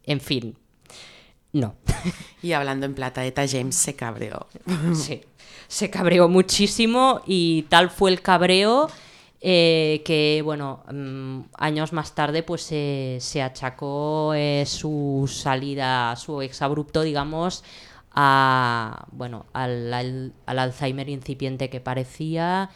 en 0.04 0.22
fin, 0.22 0.56
no. 1.52 1.74
Y 2.44 2.52
hablando 2.52 2.86
en 2.86 2.94
plata, 2.94 3.26
Eta 3.26 3.48
James 3.48 3.76
se 3.76 3.96
cabreó. 3.96 4.46
Sí, 4.94 5.24
se 5.68 5.90
cabreó 5.90 6.30
muchísimo 6.30 7.22
y 7.26 7.64
tal 7.70 7.90
fue 7.90 8.12
el 8.12 8.22
cabreo 8.22 8.88
eh, 9.42 10.02
que, 10.06 10.42
bueno, 10.44 10.84
mm, 10.92 11.42
años 11.58 11.94
más 11.94 12.16
tarde 12.16 12.42
pues 12.44 12.64
se- 12.64 13.18
se 13.22 13.42
achacó 13.42 14.34
eh, 14.36 14.64
su 14.66 15.30
salida, 15.32 16.16
su 16.16 16.42
exabrupto, 16.42 17.02
digamos, 17.04 17.64
a, 18.20 19.06
bueno, 19.12 19.46
al, 19.54 19.94
al- 19.94 20.34
al 20.46 20.60
Alzheimer 20.60 21.08
incipiente 21.10 21.70
que 21.70 21.80
parecía 21.80 22.70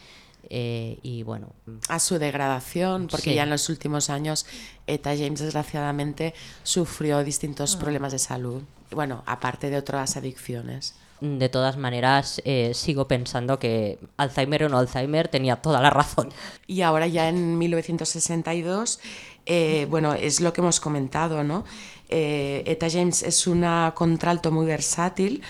eh, 0.50 0.98
y, 1.02 1.22
bueno, 1.22 1.48
a 1.88 1.98
su 1.98 2.18
degradación, 2.18 3.06
porque 3.08 3.30
Sí. 3.30 3.34
ya 3.34 3.44
en 3.44 3.50
los 3.50 3.68
últimos 3.68 4.10
años 4.10 4.44
Eta 4.86 5.16
James 5.16 5.40
desgraciadamente 5.40 6.34
sufrió 6.62 7.24
distintos 7.24 7.74
problemas 7.76 8.12
de 8.12 8.18
salud. 8.18 8.62
Bueno, 8.90 9.22
aparte 9.26 9.70
de 9.70 9.78
otras 9.78 10.16
adicciones. 10.16 10.94
De 11.22 11.48
todas 11.48 11.76
maneras 11.76 12.42
eh, 12.44 12.72
sigo 12.74 13.06
pensando 13.06 13.60
que 13.60 14.00
Alzheimer 14.16 14.64
o 14.64 14.68
no 14.68 14.78
Alzheimer 14.78 15.28
tenía 15.28 15.56
toda 15.56 15.80
la 15.80 15.90
razón. 15.90 16.30
Y 16.66 16.82
ahora 16.82 17.06
ya 17.06 17.28
en 17.28 17.58
1962, 17.58 18.98
eh, 19.46 19.86
bueno, 19.88 20.14
es 20.14 20.40
lo 20.40 20.52
que 20.52 20.60
hemos 20.60 20.80
comentado, 20.80 21.44
¿no? 21.44 21.64
Eh, 22.08 22.64
Eta 22.66 22.90
James 22.90 23.22
es 23.22 23.46
una 23.46 23.92
contralto 23.94 24.50
muy 24.50 24.66
versátil 24.66 25.42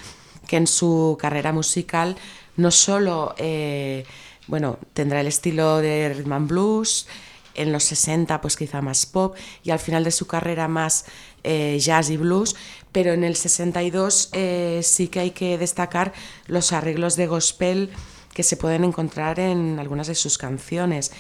que 0.47 0.59
en 0.59 0.67
su 0.67 1.17
carrera 1.19 1.53
musical 1.53 2.17
no 2.57 2.71
solo, 2.71 3.35
eh, 3.39 4.05
bueno, 4.49 4.79
tendrá 4.93 5.23
el 5.23 5.27
estilo 5.27 5.79
de 5.79 6.13
rhythm 6.13 6.33
and 6.33 6.49
blues, 6.49 7.07
en 7.55 7.73
los 7.73 7.85
60 7.85 8.43
pues 8.43 8.57
quizá 8.57 8.83
más 8.83 9.07
pop 9.07 9.37
y 9.63 9.71
al 9.71 9.79
final 9.79 10.05
de 10.05 10.11
su 10.11 10.27
carrera 10.27 10.69
más 10.69 11.07
jazz 11.45 12.09
y 12.09 12.17
blues, 12.17 12.55
pero 12.92 13.12
en 13.12 13.24
el 13.24 13.37
62 13.37 14.31
eh, 14.33 14.81
sí 14.83 15.09
que 15.09 15.20
hay 15.20 15.31
que 15.33 15.59
destacar 15.59 16.12
los 16.46 16.72
arreglos 16.72 17.16
de 17.16 17.26
gospel 17.26 17.90
que 18.35 18.42
se 18.42 18.57
pueden 18.57 18.85
encontrar 18.85 19.40
en 19.40 19.78
algunas 19.78 20.07
de 20.07 20.14
sus 20.14 20.38
canciones. 20.38 21.12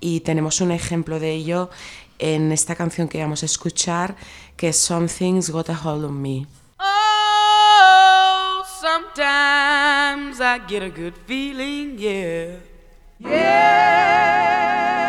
Y 0.00 0.20
tenemos 0.20 0.60
un 0.60 0.70
ejemplo 0.70 1.18
de 1.18 1.32
ello 1.32 1.70
en 2.18 2.52
esta 2.52 2.76
canción 2.76 3.08
que 3.08 3.20
vamos 3.20 3.42
a 3.42 3.46
escuchar, 3.46 4.16
que 4.56 4.68
es 4.68 4.76
Something's 4.76 5.50
Got 5.50 5.70
a 5.70 5.80
Hold 5.82 6.04
on 6.04 6.20
Me. 6.20 6.46
Oh, 6.78 8.62
sometimes 8.80 10.40
I 10.40 10.60
get 10.68 10.82
a 10.82 10.90
good 10.90 11.14
feeling, 11.26 11.96
yeah. 11.98 12.58
Yeah. 13.18 15.03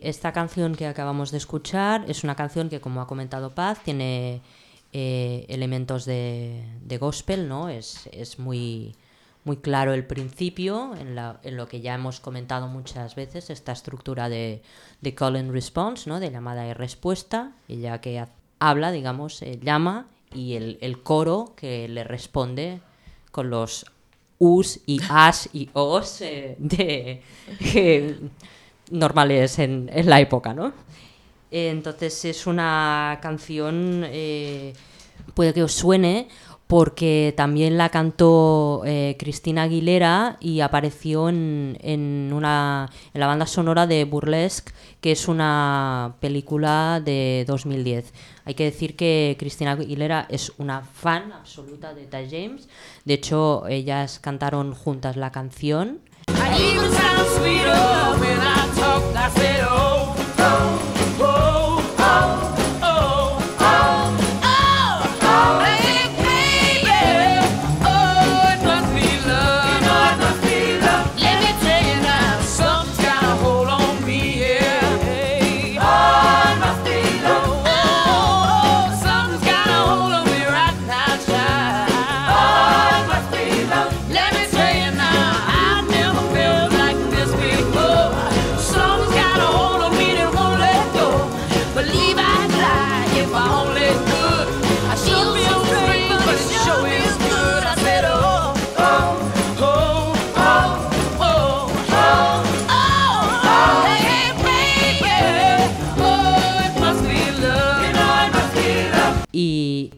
Esta 0.00 0.32
canción 0.32 0.74
que 0.74 0.86
acabamos 0.86 1.30
de 1.30 1.38
escuchar 1.38 2.04
es 2.08 2.24
una 2.24 2.34
canción 2.34 2.68
que, 2.68 2.80
como 2.80 3.00
ha 3.00 3.06
comentado 3.06 3.54
Paz, 3.54 3.80
tiene 3.84 4.40
eh, 4.92 5.46
elementos 5.48 6.04
de, 6.04 6.64
de 6.82 6.98
gospel, 6.98 7.48
¿no? 7.48 7.68
Es, 7.68 8.08
es 8.12 8.38
muy, 8.38 8.94
muy 9.44 9.56
claro 9.58 9.92
el 9.94 10.04
principio, 10.06 10.94
en, 10.96 11.14
la- 11.14 11.38
en 11.42 11.56
lo 11.56 11.68
que 11.68 11.80
ya 11.80 11.94
hemos 11.94 12.20
comentado 12.20 12.66
muchas 12.68 13.14
veces, 13.14 13.50
esta 13.50 13.72
estructura 13.72 14.28
de, 14.28 14.62
de 15.00 15.14
call 15.14 15.36
and 15.36 15.50
response, 15.52 16.08
¿no? 16.08 16.18
de 16.20 16.30
llamada 16.30 16.66
y 16.66 16.72
respuesta, 16.72 17.52
ella 17.68 18.00
que 18.00 18.18
ha- 18.18 18.28
habla, 18.58 18.92
digamos, 18.92 19.40
eh, 19.42 19.58
llama, 19.62 20.06
y 20.34 20.54
el, 20.54 20.78
el 20.80 21.02
coro 21.02 21.54
que 21.56 21.88
le 21.88 22.04
responde 22.04 22.80
con 23.32 23.50
los 23.50 23.86
us 24.38 24.80
y 24.86 25.00
as 25.10 25.48
y 25.52 25.68
os 25.74 26.20
eh, 26.22 26.56
de, 26.58 27.22
normales 28.90 29.58
en, 29.58 29.90
en 29.92 30.08
la 30.08 30.20
época, 30.20 30.54
¿no? 30.54 30.72
Entonces 31.50 32.24
es 32.24 32.46
una 32.46 33.18
canción, 33.20 34.04
eh, 34.06 34.72
puede 35.34 35.52
que 35.52 35.64
os 35.64 35.72
suene, 35.72 36.28
porque 36.68 37.34
también 37.36 37.76
la 37.76 37.88
cantó 37.88 38.82
eh, 38.86 39.16
Cristina 39.18 39.62
Aguilera 39.62 40.36
y 40.38 40.60
apareció 40.60 41.28
en, 41.28 41.76
en 41.80 42.30
una, 42.32 42.88
en 43.12 43.18
la 43.20 43.26
banda 43.26 43.46
sonora 43.46 43.88
de 43.88 44.04
Burlesque, 44.04 44.72
que 45.00 45.10
es 45.10 45.26
una 45.26 46.14
película 46.20 47.02
de 47.04 47.44
2010. 47.48 48.12
Hay 48.44 48.54
que 48.54 48.62
decir 48.62 48.94
que 48.94 49.34
Cristina 49.36 49.72
Aguilera 49.72 50.26
es 50.28 50.52
una 50.58 50.82
fan 50.82 51.32
absoluta 51.32 51.92
de 51.92 52.04
Ty 52.04 52.28
James. 52.30 52.68
De 53.04 53.14
hecho, 53.14 53.66
ellas 53.66 54.20
cantaron 54.20 54.72
juntas 54.72 55.16
la 55.16 55.32
canción. 55.32 55.98
That's 59.12 59.36
it. 59.38 59.59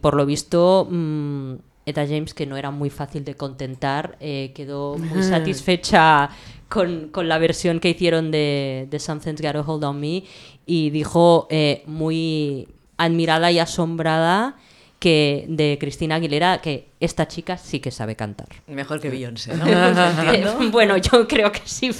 Por 0.03 0.15
lo 0.15 0.27
visto, 0.27 0.87
mm, 0.91 1.55
Eta 1.87 2.07
James, 2.07 2.35
que 2.35 2.47
no 2.47 2.57
era 2.57 2.71
muy 2.71 2.91
fácil 2.91 3.25
de 3.25 3.35
contentar, 3.35 4.17
eh, 4.21 4.53
quedó 4.55 4.99
muy 4.99 5.23
satisfecha 5.23 6.29
con, 6.69 7.09
con 7.09 7.29
la 7.29 7.39
versión 7.39 7.81
que 7.81 7.89
hicieron 7.89 8.31
de, 8.31 8.87
de 8.91 8.99
Something's 8.99 9.41
Got 9.41 9.57
a 9.57 9.61
Hold 9.61 9.85
on 9.85 9.99
Me 9.99 10.25
y 10.67 10.91
dijo 10.91 11.49
eh, 11.51 11.83
muy 11.87 12.69
admirada 12.99 13.51
y 13.51 13.59
asombrada 13.59 14.57
que 15.03 15.47
de 15.49 15.79
Cristina 15.81 16.15
Aguilera 16.15 16.61
que 16.61 16.91
esta 17.01 17.27
chica 17.27 17.59
sí 17.59 17.81
que 17.81 17.91
sabe 17.91 18.15
cantar. 18.15 18.47
Mejor 18.69 19.01
que 19.01 19.11
Beyoncé, 19.11 19.57
¿no? 19.57 19.65
Bueno, 20.71 20.97
yo 20.99 21.27
creo 21.27 21.51
que 21.51 21.63
sí. 21.65 21.91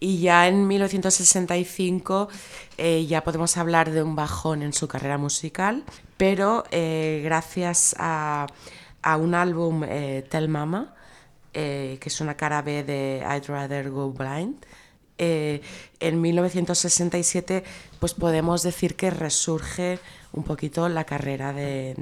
Y 0.00 0.18
ya 0.18 0.46
en 0.46 0.68
1965 0.68 2.28
eh, 2.76 3.06
ya 3.06 3.24
podemos 3.24 3.56
hablar 3.56 3.90
de 3.90 4.02
un 4.02 4.14
bajón 4.14 4.62
en 4.62 4.74
su 4.74 4.86
carrera 4.86 5.16
musical, 5.16 5.84
pero 6.16 6.64
eh, 6.70 7.20
gracias 7.24 7.94
a, 7.98 8.46
a 9.02 9.16
un 9.16 9.34
álbum, 9.34 9.84
eh, 9.84 10.24
Tell 10.28 10.48
Mama, 10.48 10.94
eh, 11.52 11.98
que 12.00 12.08
es 12.08 12.20
una 12.20 12.36
cara 12.36 12.62
B 12.62 12.84
de 12.84 13.22
I'd 13.24 13.46
Rather 13.48 13.90
Go 13.90 14.12
Blind, 14.12 14.56
en 15.16 16.20
1967 16.20 17.62
pues 18.00 18.14
podemos 18.14 18.64
decir 18.64 18.96
que 18.96 19.10
resurge 19.10 20.00
un 20.32 20.42
poquito 20.42 20.88
la 20.88 21.04
carrera 21.04 21.52
de, 21.52 21.94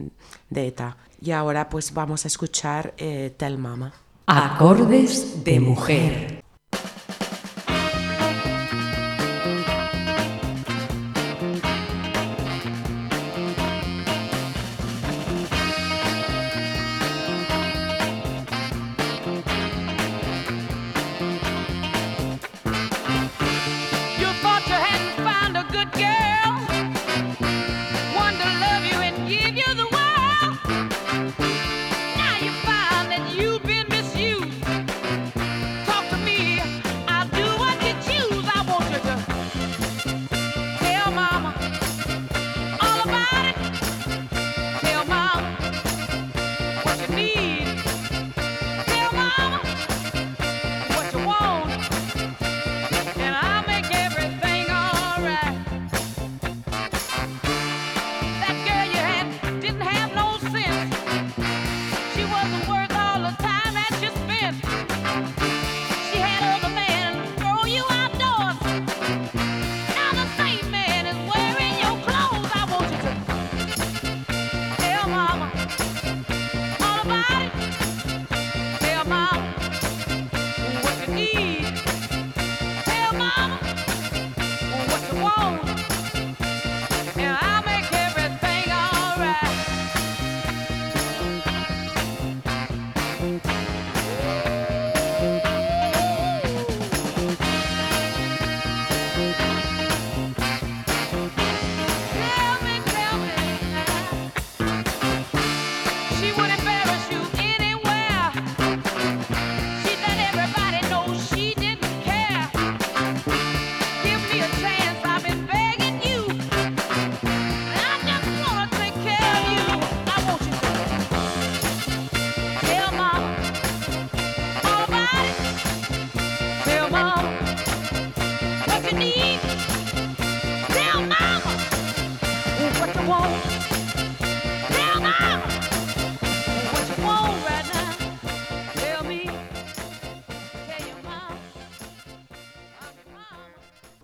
de 0.49 0.67
ETA. 0.67 0.97
Y 1.21 1.33
ahora 1.33 1.69
pues 1.69 1.93
vamos 1.93 2.25
a 2.25 2.29
escuchar 2.29 2.95
Tell 3.37 3.59
Mama. 3.59 3.93
Acordes 4.27 5.45
de 5.45 5.61
mujer. 5.61 6.42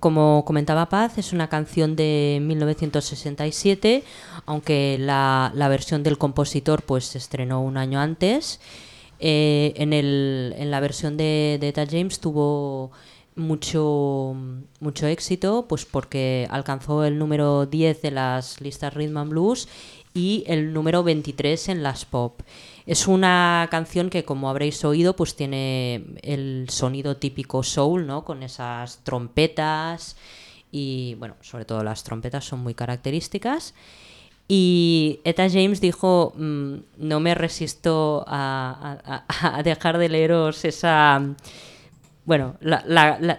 Como 0.08 0.42
comentaba 0.46 0.88
Paz, 0.88 1.18
es 1.18 1.34
una 1.34 1.50
canción 1.50 1.94
de 1.94 2.38
1967, 2.40 4.02
aunque 4.46 4.96
la, 4.98 5.52
versión 5.68 6.02
del 6.02 6.16
compositor 6.16 6.80
pues, 6.82 7.04
se 7.04 7.18
estrenó 7.18 7.60
un 7.60 7.76
año 7.76 8.00
antes. 8.00 8.58
Eh, 9.20 9.74
en, 9.76 9.92
el- 9.92 10.54
en 10.56 10.70
la 10.70 10.80
versión 10.80 11.18
de, 11.18 11.58
de 11.60 11.86
James 11.86 12.20
tuvo 12.20 12.90
mucho, 13.36 14.34
mucho 14.80 15.06
éxito, 15.06 15.66
pues 15.68 15.84
porque 15.84 16.48
alcanzó 16.50 17.04
el 17.04 17.18
número 17.18 17.66
10 17.66 18.00
de 18.00 18.10
las 18.10 18.62
listas 18.62 18.94
Rhythm 18.94 19.18
and 19.18 19.30
Blues 19.32 19.68
y 20.14 20.42
el 20.46 20.72
número 20.72 21.02
23 21.02 21.68
en 21.68 21.82
las 21.82 22.06
pop. 22.06 22.40
Es 22.88 23.06
una 23.06 23.68
canción 23.70 24.08
que, 24.08 24.24
como 24.24 24.48
habréis 24.48 24.82
oído, 24.82 25.14
pues 25.14 25.36
tiene 25.36 26.06
el 26.22 26.70
sonido 26.70 27.18
típico 27.18 27.62
soul, 27.62 28.06
¿no? 28.06 28.24
Con 28.24 28.42
esas 28.42 29.04
trompetas 29.04 30.16
y, 30.72 31.14
bueno, 31.18 31.34
sobre 31.42 31.66
todo 31.66 31.84
las 31.84 32.02
trompetas 32.02 32.46
son 32.46 32.60
muy 32.60 32.72
características. 32.72 33.74
Y 34.48 35.20
Etta 35.24 35.50
James 35.50 35.82
dijo, 35.82 36.32
mm, 36.34 36.74
no 36.96 37.20
me 37.20 37.34
resisto 37.34 38.24
a, 38.26 39.60
dejar 39.62 39.98
de 39.98 40.08
leeros 40.08 40.64
esa... 40.64 41.20
Bueno, 42.24 42.56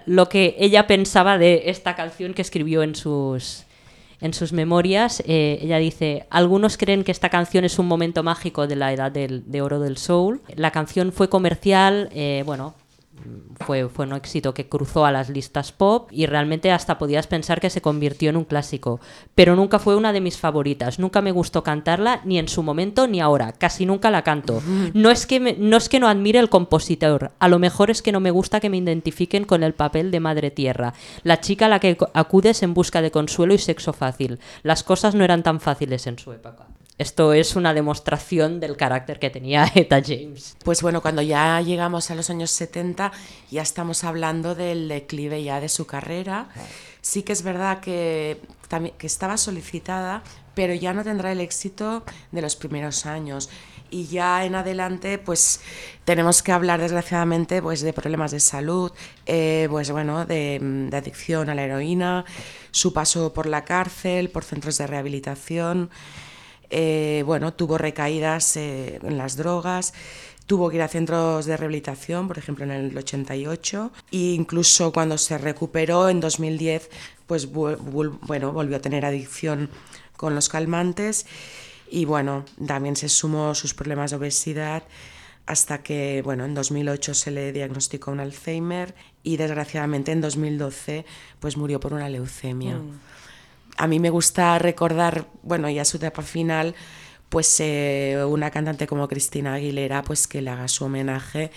lo 0.05 0.29
que 0.29 0.57
ella 0.59 0.85
pensaba 0.85 1.39
de 1.39 1.63
esta 1.71 1.95
canción 1.95 2.35
que 2.35 2.43
escribió 2.43 2.83
en 2.83 2.93
sus, 2.93 3.65
en 4.21 4.33
sus 4.33 4.53
memorias. 4.53 5.23
Eh, 5.25 5.59
ella 5.61 5.77
dice, 5.77 6.25
algunos 6.29 6.77
creen 6.77 7.03
que 7.03 7.11
esta 7.11 7.29
canción 7.29 7.65
es 7.65 7.79
un 7.79 7.87
momento 7.87 8.23
mágico 8.23 8.67
de 8.67 8.75
la 8.75 8.91
edad 8.93 9.11
del- 9.11 9.43
de 9.49 9.61
oro 9.61 9.79
del 9.79 9.97
soul. 9.97 10.41
La 10.55 10.71
canción 10.71 11.11
fue 11.11 11.29
comercial, 11.29 12.09
eh, 12.13 12.43
bueno, 12.45 12.73
fue, 13.65 13.87
fue 13.89 14.05
un 14.05 14.13
éxito 14.13 14.53
que 14.53 14.67
cruzó 14.69 15.05
a 15.05 15.11
las 15.11 15.29
listas 15.29 15.71
pop 15.71 16.09
y 16.11 16.25
realmente 16.25 16.71
hasta 16.71 16.97
podías 16.97 17.27
pensar 17.27 17.59
que 17.59 17.69
se 17.69 17.81
convirtió 17.81 18.29
en 18.29 18.37
un 18.37 18.45
clásico. 18.45 18.99
Pero 19.35 19.55
nunca 19.55 19.79
fue 19.79 19.95
una 19.95 20.13
de 20.13 20.21
mis 20.21 20.37
favoritas. 20.37 20.99
Nunca 20.99 21.21
me 21.21 21.31
gustó 21.31 21.63
cantarla, 21.63 22.21
ni 22.25 22.39
en 22.39 22.47
su 22.47 22.63
momento 22.63 23.07
ni 23.07 23.19
ahora. 23.21 23.51
Casi 23.51 23.85
nunca 23.85 24.09
la 24.11 24.23
canto. 24.23 24.61
No 24.93 25.11
es 25.11 25.25
que, 25.27 25.39
me- 25.39 25.53
no, 25.59 25.77
es 25.77 25.89
que 25.89 25.99
no 25.99 26.07
admire 26.07 26.39
el 26.39 26.49
compositor. 26.49 27.31
A 27.39 27.47
lo 27.47 27.59
mejor 27.59 27.91
es 27.91 28.01
que 28.01 28.11
no 28.11 28.19
me 28.19 28.31
gusta 28.31 28.59
que 28.59 28.69
me 28.69 28.77
identifiquen 28.77 29.43
con 29.45 29.61
el 29.63 29.73
papel 29.73 30.09
de 30.11 30.19
Madre 30.19 30.51
Tierra. 30.51 30.93
La 31.23 31.39
chica 31.41 31.65
a 31.65 31.69
la 31.69 31.79
que 31.79 31.97
acudes 32.13 32.63
en 32.63 32.73
busca 32.73 33.01
de 33.01 33.11
consuelo 33.11 33.53
y 33.53 33.57
sexo 33.57 33.93
fácil. 33.93 34.39
Las 34.63 34.83
cosas 34.83 35.15
no 35.15 35.23
eran 35.23 35.43
tan 35.43 35.59
fáciles 35.59 36.07
en 36.07 36.17
su 36.17 36.31
época. 36.33 36.67
Esto 36.99 37.31
es 37.31 37.55
una 37.55 37.73
demostración 37.73 38.59
del 38.59 38.75
carácter 38.75 39.19
que 39.19 39.29
tenía 39.29 39.71
Etta 39.73 40.01
James. 40.05 40.57
Pues 40.65 40.81
bueno, 40.81 41.01
cuando 41.01 41.21
ya 41.21 41.61
llegamos 41.61 42.11
a 42.11 42.15
los 42.15 42.29
años 42.29 42.51
70, 42.51 43.13
ya 43.49 43.61
estamos 43.61 44.03
hablando 44.03 44.53
del 44.53 44.89
declive 44.89 45.41
ya 45.41 45.61
de 45.61 45.69
su 45.69 45.87
carrera. 45.87 46.49
Sí 46.99 47.23
que 47.23 47.31
es 47.31 47.41
verdad 47.41 47.79
que, 47.79 48.41
que 48.97 49.07
estaba 49.07 49.37
solicitada, 49.37 50.23
pero 50.55 50.73
ya 50.73 50.91
no 50.91 51.05
tendrá 51.05 51.31
el 51.31 51.39
éxito 51.39 52.03
de 52.33 52.41
los 52.41 52.57
primeros 52.57 53.05
años. 53.05 53.49
Y 53.89 54.07
ya 54.07 54.43
en 54.43 54.55
adelante, 54.55 55.19
pues 55.19 55.61
tenemos 56.03 56.43
que 56.43 56.51
hablar 56.51 56.81
desgraciadamente 56.81 57.61
pues, 57.61 57.79
de 57.79 57.93
problemas 57.93 58.31
de 58.31 58.41
salud, 58.41 58.91
eh, 59.25 59.67
pues 59.69 59.89
bueno, 59.89 60.25
de, 60.25 60.59
de 60.61 60.97
adicción 60.97 61.49
a 61.49 61.55
la 61.55 61.63
heroína, 61.63 62.25
su 62.71 62.91
paso 62.91 63.31
por 63.31 63.45
la 63.45 63.63
cárcel, 63.63 64.29
por 64.29 64.43
centros 64.43 64.77
de 64.77 64.85
rehabilitación. 64.85 65.89
Eh, 66.69 67.23
bueno, 67.25 67.53
tuvo 67.53 67.77
recaídas 67.77 68.55
eh, 68.57 68.99
en 69.01 69.17
las 69.17 69.35
drogas, 69.37 69.93
tuvo 70.45 70.69
que 70.69 70.77
ir 70.77 70.81
a 70.81 70.87
centros 70.87 71.45
de 71.45 71.57
rehabilitación, 71.57 72.27
por 72.27 72.37
ejemplo 72.37 72.65
en 72.65 72.71
el 72.71 72.97
88, 72.97 73.91
e 74.11 74.17
incluso 74.17 74.91
cuando 74.91 75.17
se 75.17 75.37
recuperó 75.37 76.09
en 76.09 76.19
2010, 76.19 76.89
pues 77.27 77.47
bueno, 77.51 78.51
volvió 78.51 78.77
a 78.77 78.81
tener 78.81 79.05
adicción 79.05 79.69
con 80.15 80.35
los 80.35 80.49
calmantes 80.49 81.25
y 81.89 82.05
bueno, 82.05 82.45
también 82.67 82.95
se 82.95 83.09
sumó 83.09 83.55
sus 83.55 83.73
problemas 83.73 84.11
de 84.11 84.17
obesidad 84.17 84.83
hasta 85.45 85.81
que, 85.81 86.21
bueno, 86.23 86.45
en 86.45 86.53
2008 86.53 87.15
se 87.15 87.31
le 87.31 87.51
diagnosticó 87.51 88.11
un 88.11 88.19
Alzheimer 88.19 88.93
y 89.23 89.37
desgraciadamente 89.37 90.11
en 90.11 90.21
2012 90.21 91.05
pues 91.39 91.57
murió 91.57 91.79
por 91.79 91.93
una 91.93 92.09
leucemia 92.09 92.79
a 93.79 93.87
mí 93.87 93.97
me 93.99 94.09
gusta 94.09 94.59
recordar, 94.59 95.27
bueno, 95.41 95.69
ya 95.69 95.85
su 95.85 95.97
etapa 95.97 96.21
final, 96.21 96.75
pues 97.29 97.59
eh, 97.61 98.21
una 98.27 98.51
cantante 98.51 98.87
como 98.87 99.07
Cristina 99.07 99.53
Aguilera, 99.53 100.03
pues 100.03 100.27
que 100.27 100.41
le 100.41 100.49
haga 100.49 100.67
su 100.67 100.83
homenaje 100.83 101.49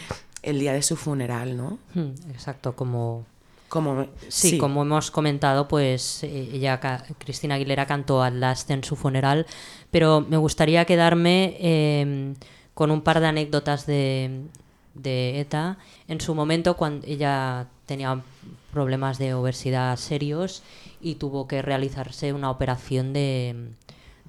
el 0.45 0.61
día 0.61 0.73
de 0.73 0.83
su 0.83 0.95
funeral, 0.95 1.57
¿no? 1.57 1.81
Hmm, 1.95 2.13
Exacto, 2.31 2.77
como 2.77 3.27
Como, 3.69 4.07
Sí, 4.29 4.57
como 4.57 4.83
hemos 4.83 5.11
comentado, 5.11 5.67
pues 5.67 6.23
eh, 6.23 6.51
ella, 6.53 6.79
Cristina 7.19 7.57
Aguilera 7.57 7.87
cantó 7.87 8.23
At 8.23 8.35
Last 8.35 8.71
en 8.71 8.85
su 8.85 8.95
funeral, 8.95 9.45
pero 9.91 10.21
me 10.21 10.37
gustaría 10.37 10.85
quedarme 10.85 11.57
eh, 11.59 12.35
con 12.75 12.93
un 12.93 13.01
par 13.01 13.19
de 13.19 13.27
anécdotas 13.27 13.85
de, 13.85 14.43
de 14.95 15.41
ETA. 15.41 15.77
En 16.07 16.21
su 16.21 16.37
momento, 16.37 16.77
cuando 16.77 17.05
ella 17.05 17.67
tenía 17.87 18.23
problemas 18.73 19.19
de 19.19 19.35
obesidad 19.35 19.97
serios 19.97 20.63
y 21.03 21.17
tuvo 21.17 21.47
que 21.49 21.63
realizarse 21.63 22.33
una 22.33 22.51
operación 22.51 23.13
de, 23.13 23.71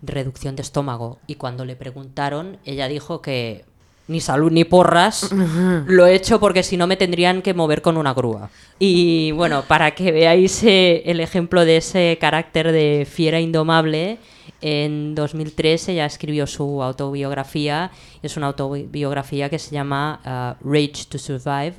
de 0.02 0.14
reducción 0.14 0.56
de 0.56 0.64
estómago. 0.64 1.20
Y 1.28 1.36
cuando 1.36 1.66
le 1.66 1.76
preguntaron, 1.76 2.58
ella 2.66 2.88
dijo 2.88 3.22
que 3.22 3.66
ni 4.08 4.20
salud 4.20 4.52
ni 4.52 4.64
porras, 4.66 5.32
lo 5.88 6.06
he 6.06 6.16
hecho 6.16 6.40
porque 6.40 6.64
si 6.64 6.78
no 6.78 6.88
me 6.88 6.98
tendrían 6.98 7.42
que 7.42 7.54
mover 7.54 7.82
con 7.82 7.98
una 7.98 8.14
grúa. 8.14 8.50
Y 8.80 9.32
bueno, 9.32 9.64
para 9.68 9.92
que 9.92 10.12
veáis 10.12 10.64
eh, 10.64 11.04
el 11.06 11.20
ejemplo 11.20 11.64
de 11.66 11.78
ese 11.78 12.18
carácter 12.20 12.72
de 12.72 13.08
fiera 13.10 13.40
indomable, 13.40 14.18
en 14.62 15.16
2003 15.16 15.90
ella 15.90 16.06
escribió 16.06 16.48
su 16.48 16.84
autobiografía, 16.84 17.92
es 18.22 18.38
una 18.38 18.48
autobiografía 18.48 19.50
que 19.50 19.60
se 19.60 19.72
llama 19.72 20.20
ah, 20.26 20.56
Rage 20.64 21.06
to 21.10 21.18
Survive, 21.18 21.76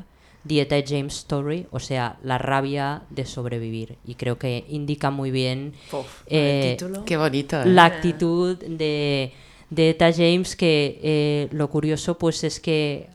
Etta 0.49 0.77
James 0.87 1.15
Story, 1.17 1.67
o 1.71 1.81
sea, 1.81 2.19
la 2.23 2.39
rabia 2.39 3.03
de 3.11 3.25
sobrevivir. 3.25 3.97
Y 4.07 4.15
creo 4.17 4.39
que 4.39 4.65
indica 4.69 5.11
muy 5.11 5.31
bien 5.31 5.73
Uf, 5.93 6.23
eh, 6.27 6.71
el 6.73 6.77
título. 6.77 7.05
Qué 7.05 7.17
bonito. 7.17 7.61
¿eh? 7.63 7.67
la 7.67 7.87
actitud 7.87 8.57
de, 8.59 9.33
de 9.71 9.91
Etta 9.91 10.13
James, 10.13 10.55
que 10.57 11.01
eh, 11.03 11.49
lo 11.53 11.71
curioso 11.71 12.19
pues 12.19 12.45
es 12.45 12.61
que 12.61 13.09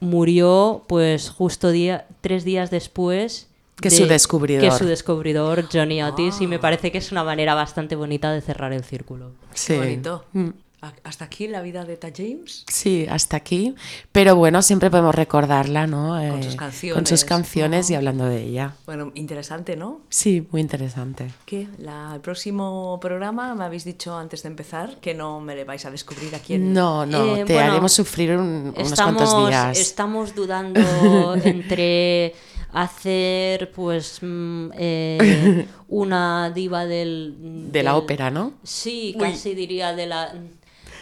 murió 0.00 0.84
pues 0.88 1.30
justo 1.30 1.70
día, 1.70 2.06
tres 2.20 2.44
días 2.44 2.70
después 2.70 3.48
Que 3.80 3.88
de- 3.90 3.96
su 3.96 4.06
descubridor. 4.06 4.62
que 4.62 4.70
su 4.70 4.84
descubridor 4.86 5.66
Johnny 5.72 6.02
Otis 6.02 6.40
y 6.40 6.46
me 6.46 6.58
parece 6.58 6.92
que 6.92 6.98
es 6.98 7.12
una 7.12 7.24
manera 7.24 7.54
bastante 7.54 7.96
bonita 7.96 8.30
de 8.32 8.40
cerrar 8.40 8.72
el 8.72 8.84
círculo. 8.84 9.32
Sí. 9.54 9.72
Qué 9.72 9.78
bonito. 9.78 10.24
Mm. 10.32 10.48
Hasta 11.04 11.24
aquí 11.26 11.48
la 11.48 11.62
vida 11.62 11.84
de 11.84 11.94
Etta 11.94 12.08
James. 12.16 12.64
Sí, 12.68 13.06
hasta 13.08 13.36
aquí. 13.36 13.74
Pero 14.12 14.36
bueno, 14.36 14.62
siempre 14.62 14.90
podemos 14.90 15.14
recordarla, 15.14 15.86
¿no? 15.86 16.08
Con 16.10 16.20
Eh, 16.20 16.42
sus 16.42 16.56
Con 16.56 16.66
canciones. 16.66 17.08
sus 17.08 17.24
canciones 17.24 17.90
y 17.90 17.94
hablando 17.94 18.24
de 18.26 18.42
ella. 18.42 18.74
Bueno, 18.86 19.12
interesante, 19.14 19.76
¿no? 19.76 20.00
Sí, 20.08 20.46
muy 20.50 20.60
interesante. 20.60 21.28
¿Qué? 21.44 21.68
La- 21.78 22.12
el 22.14 22.20
próximo 22.20 22.98
programa 23.00 23.54
me 23.54 23.64
habéis 23.64 23.84
dicho 23.84 24.16
antes 24.16 24.42
de 24.42 24.48
empezar 24.48 24.96
que 25.00 25.14
no 25.14 25.40
me 25.40 25.54
le 25.54 25.64
vais 25.64 25.84
a 25.86 25.90
descubrir 25.90 26.34
aquí 26.34 26.54
en... 26.54 26.72
No, 26.72 27.04
no, 27.06 27.36
Eh, 27.36 27.44
te 27.44 27.54
bueno, 27.54 27.70
haremos 27.72 27.92
sufrir 27.92 28.30
un- 28.36 28.74
unos 28.76 29.00
cuantos 29.00 29.46
días. 29.48 29.78
estamos 29.78 30.34
dudando 30.34 30.80
entre 31.44 32.34
hacer 32.72 33.72
pues 33.72 34.18
mm, 34.22 34.68
eh, 34.76 35.66
una 35.88 36.50
diva 36.50 36.84
del 36.84 37.70
De 37.72 37.82
la 37.82 37.96
ópera, 37.96 38.30
¿no? 38.30 38.52
Sí, 38.62 39.14
casi 39.18 39.54
diría 39.54 39.94
de 39.94 40.06
la 40.06 40.34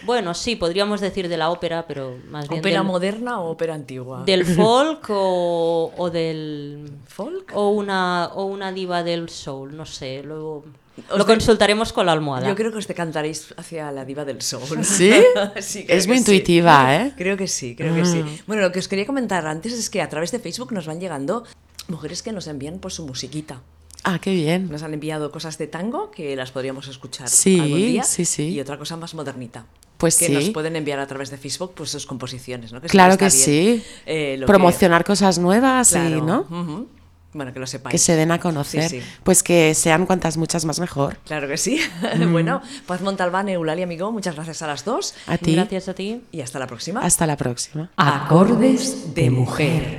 bueno, 0.05 0.35
sí, 0.35 0.57
podríamos 0.57 1.01
decir 1.01 1.29
de 1.29 1.37
la 1.37 1.51
ópera, 1.51 1.87
pero 1.87 2.17
más 2.31 2.49
bien 2.49 2.61
¿Ópera 2.61 2.79
del, 2.79 2.87
moderna 2.87 3.41
o 3.41 3.51
ópera 3.51 3.75
antigua? 3.75 4.23
del 4.25 4.45
folk 4.57 5.07
o, 5.11 5.93
o 5.97 6.11
del 6.11 6.91
¿Folk? 7.07 7.53
o 7.55 7.71
una 7.71 8.31
o 8.35 8.45
una 8.45 8.73
diva 8.73 9.03
del 9.03 9.29
soul, 9.29 9.77
no 9.77 9.87
sé, 9.87 10.23
luego 10.23 10.65
Os 11.11 11.19
lo 11.19 11.25
de- 11.25 11.33
consultaremos 11.33 11.93
con 11.93 12.07
la 12.07 12.13
almohada. 12.13 12.47
Yo 12.49 12.55
creo 12.55 12.71
que 12.73 12.79
os 12.79 12.87
decantaréis 12.89 13.55
hacia 13.57 13.91
la 13.93 14.05
diva 14.05 14.25
del 14.25 14.41
soul. 14.43 14.85
¿Sí? 14.85 15.13
Es 15.57 16.07
muy 16.07 16.17
sí. 16.17 16.21
intuitiva, 16.21 16.95
¿eh? 16.97 17.13
Creo 17.17 17.37
que 17.37 17.49
sí, 17.49 17.75
creo 17.75 17.95
que 17.95 18.05
sí. 18.05 18.23
Bueno, 18.47 18.63
lo 18.63 18.73
que 18.73 18.79
os 18.79 18.89
quería 18.89 19.07
comentar 19.07 19.47
antes 19.47 19.73
es 19.73 19.91
que 19.91 20.01
a 20.03 20.09
través 20.09 20.31
de 20.33 20.39
Facebook 20.39 20.73
nos 20.73 20.87
van 20.87 21.01
llegando 21.01 21.45
mujeres 21.89 22.23
que 22.23 22.33
nos 22.33 22.47
envían 22.47 22.79
pues 22.79 22.95
su 22.95 23.05
musiquita. 23.07 23.61
Ah, 24.07 24.19
qué 24.21 24.33
bien. 24.33 24.71
Nos 24.71 24.83
han 24.83 24.93
enviado 24.93 25.31
cosas 25.33 25.57
de 25.57 25.67
tango 25.67 26.11
que 26.11 26.37
las 26.37 26.51
podríamos 26.53 26.89
escuchar 26.89 27.27
Sí, 27.29 27.59
algún 27.59 27.79
día. 27.79 28.03
sí, 28.03 28.27
sí. 28.27 28.51
Y 28.51 28.61
otra 28.61 28.77
cosa 28.79 28.97
más 28.99 29.15
modernita. 29.15 29.65
Pues 29.97 30.17
que 30.19 30.27
sí. 30.27 30.33
nos 30.33 30.51
pueden 30.51 30.77
enviar 30.77 30.99
a 30.99 31.07
través 31.07 31.31
de 31.31 31.37
Facebook 31.39 31.73
pues 31.75 31.91
sus 31.91 32.05
composiciones, 32.07 32.73
¿no? 32.73 32.81
Claro 32.83 33.17
que 33.17 33.27
bien, 33.27 33.31
sí. 33.31 33.85
eh, 34.07 34.37
lo 34.39 34.47
que- 34.47 34.53
Promocionar 34.53 35.05
cosas 35.05 35.39
nuevas 35.39 35.91
Claro, 35.91 36.19
y, 36.19 36.21
¿no? 36.21 36.87
Bueno, 37.33 37.53
que 37.53 37.59
lo 37.59 37.67
sepáis. 37.67 37.91
Que 37.93 37.99
se 37.99 38.15
den 38.15 38.31
a 38.31 38.39
conocer. 38.39 38.89
Sí, 38.89 39.01
sí. 39.01 39.07
Pues 39.25 39.43
que 39.43 39.75
sean 39.75 40.07
cuantas 40.07 40.37
muchas 40.37 40.65
más 40.65 40.79
mejor. 40.79 41.19
Claro 41.27 41.49
que 41.49 41.57
sí. 41.57 41.81
bueno, 42.31 42.63
Paz 42.87 43.01
Montalbán, 43.01 43.49
Eulalia 43.49 43.85
Amigo, 43.85 44.13
muchas 44.13 44.37
gracias 44.37 44.63
a 44.63 44.69
las 44.69 44.85
dos. 44.85 45.15
A 45.27 45.37
ti. 45.37 45.55
Gracias 45.57 45.89
a 45.89 45.95
ti. 45.95 46.23
Y 46.31 46.43
hasta 46.43 46.61
la 46.61 46.69
próxima. 46.69 47.01
Hasta 47.01 47.27
la 47.27 47.37
próxima. 47.37 47.91
Acordes 47.97 49.15
de 49.15 49.31
mujer. 49.31 49.99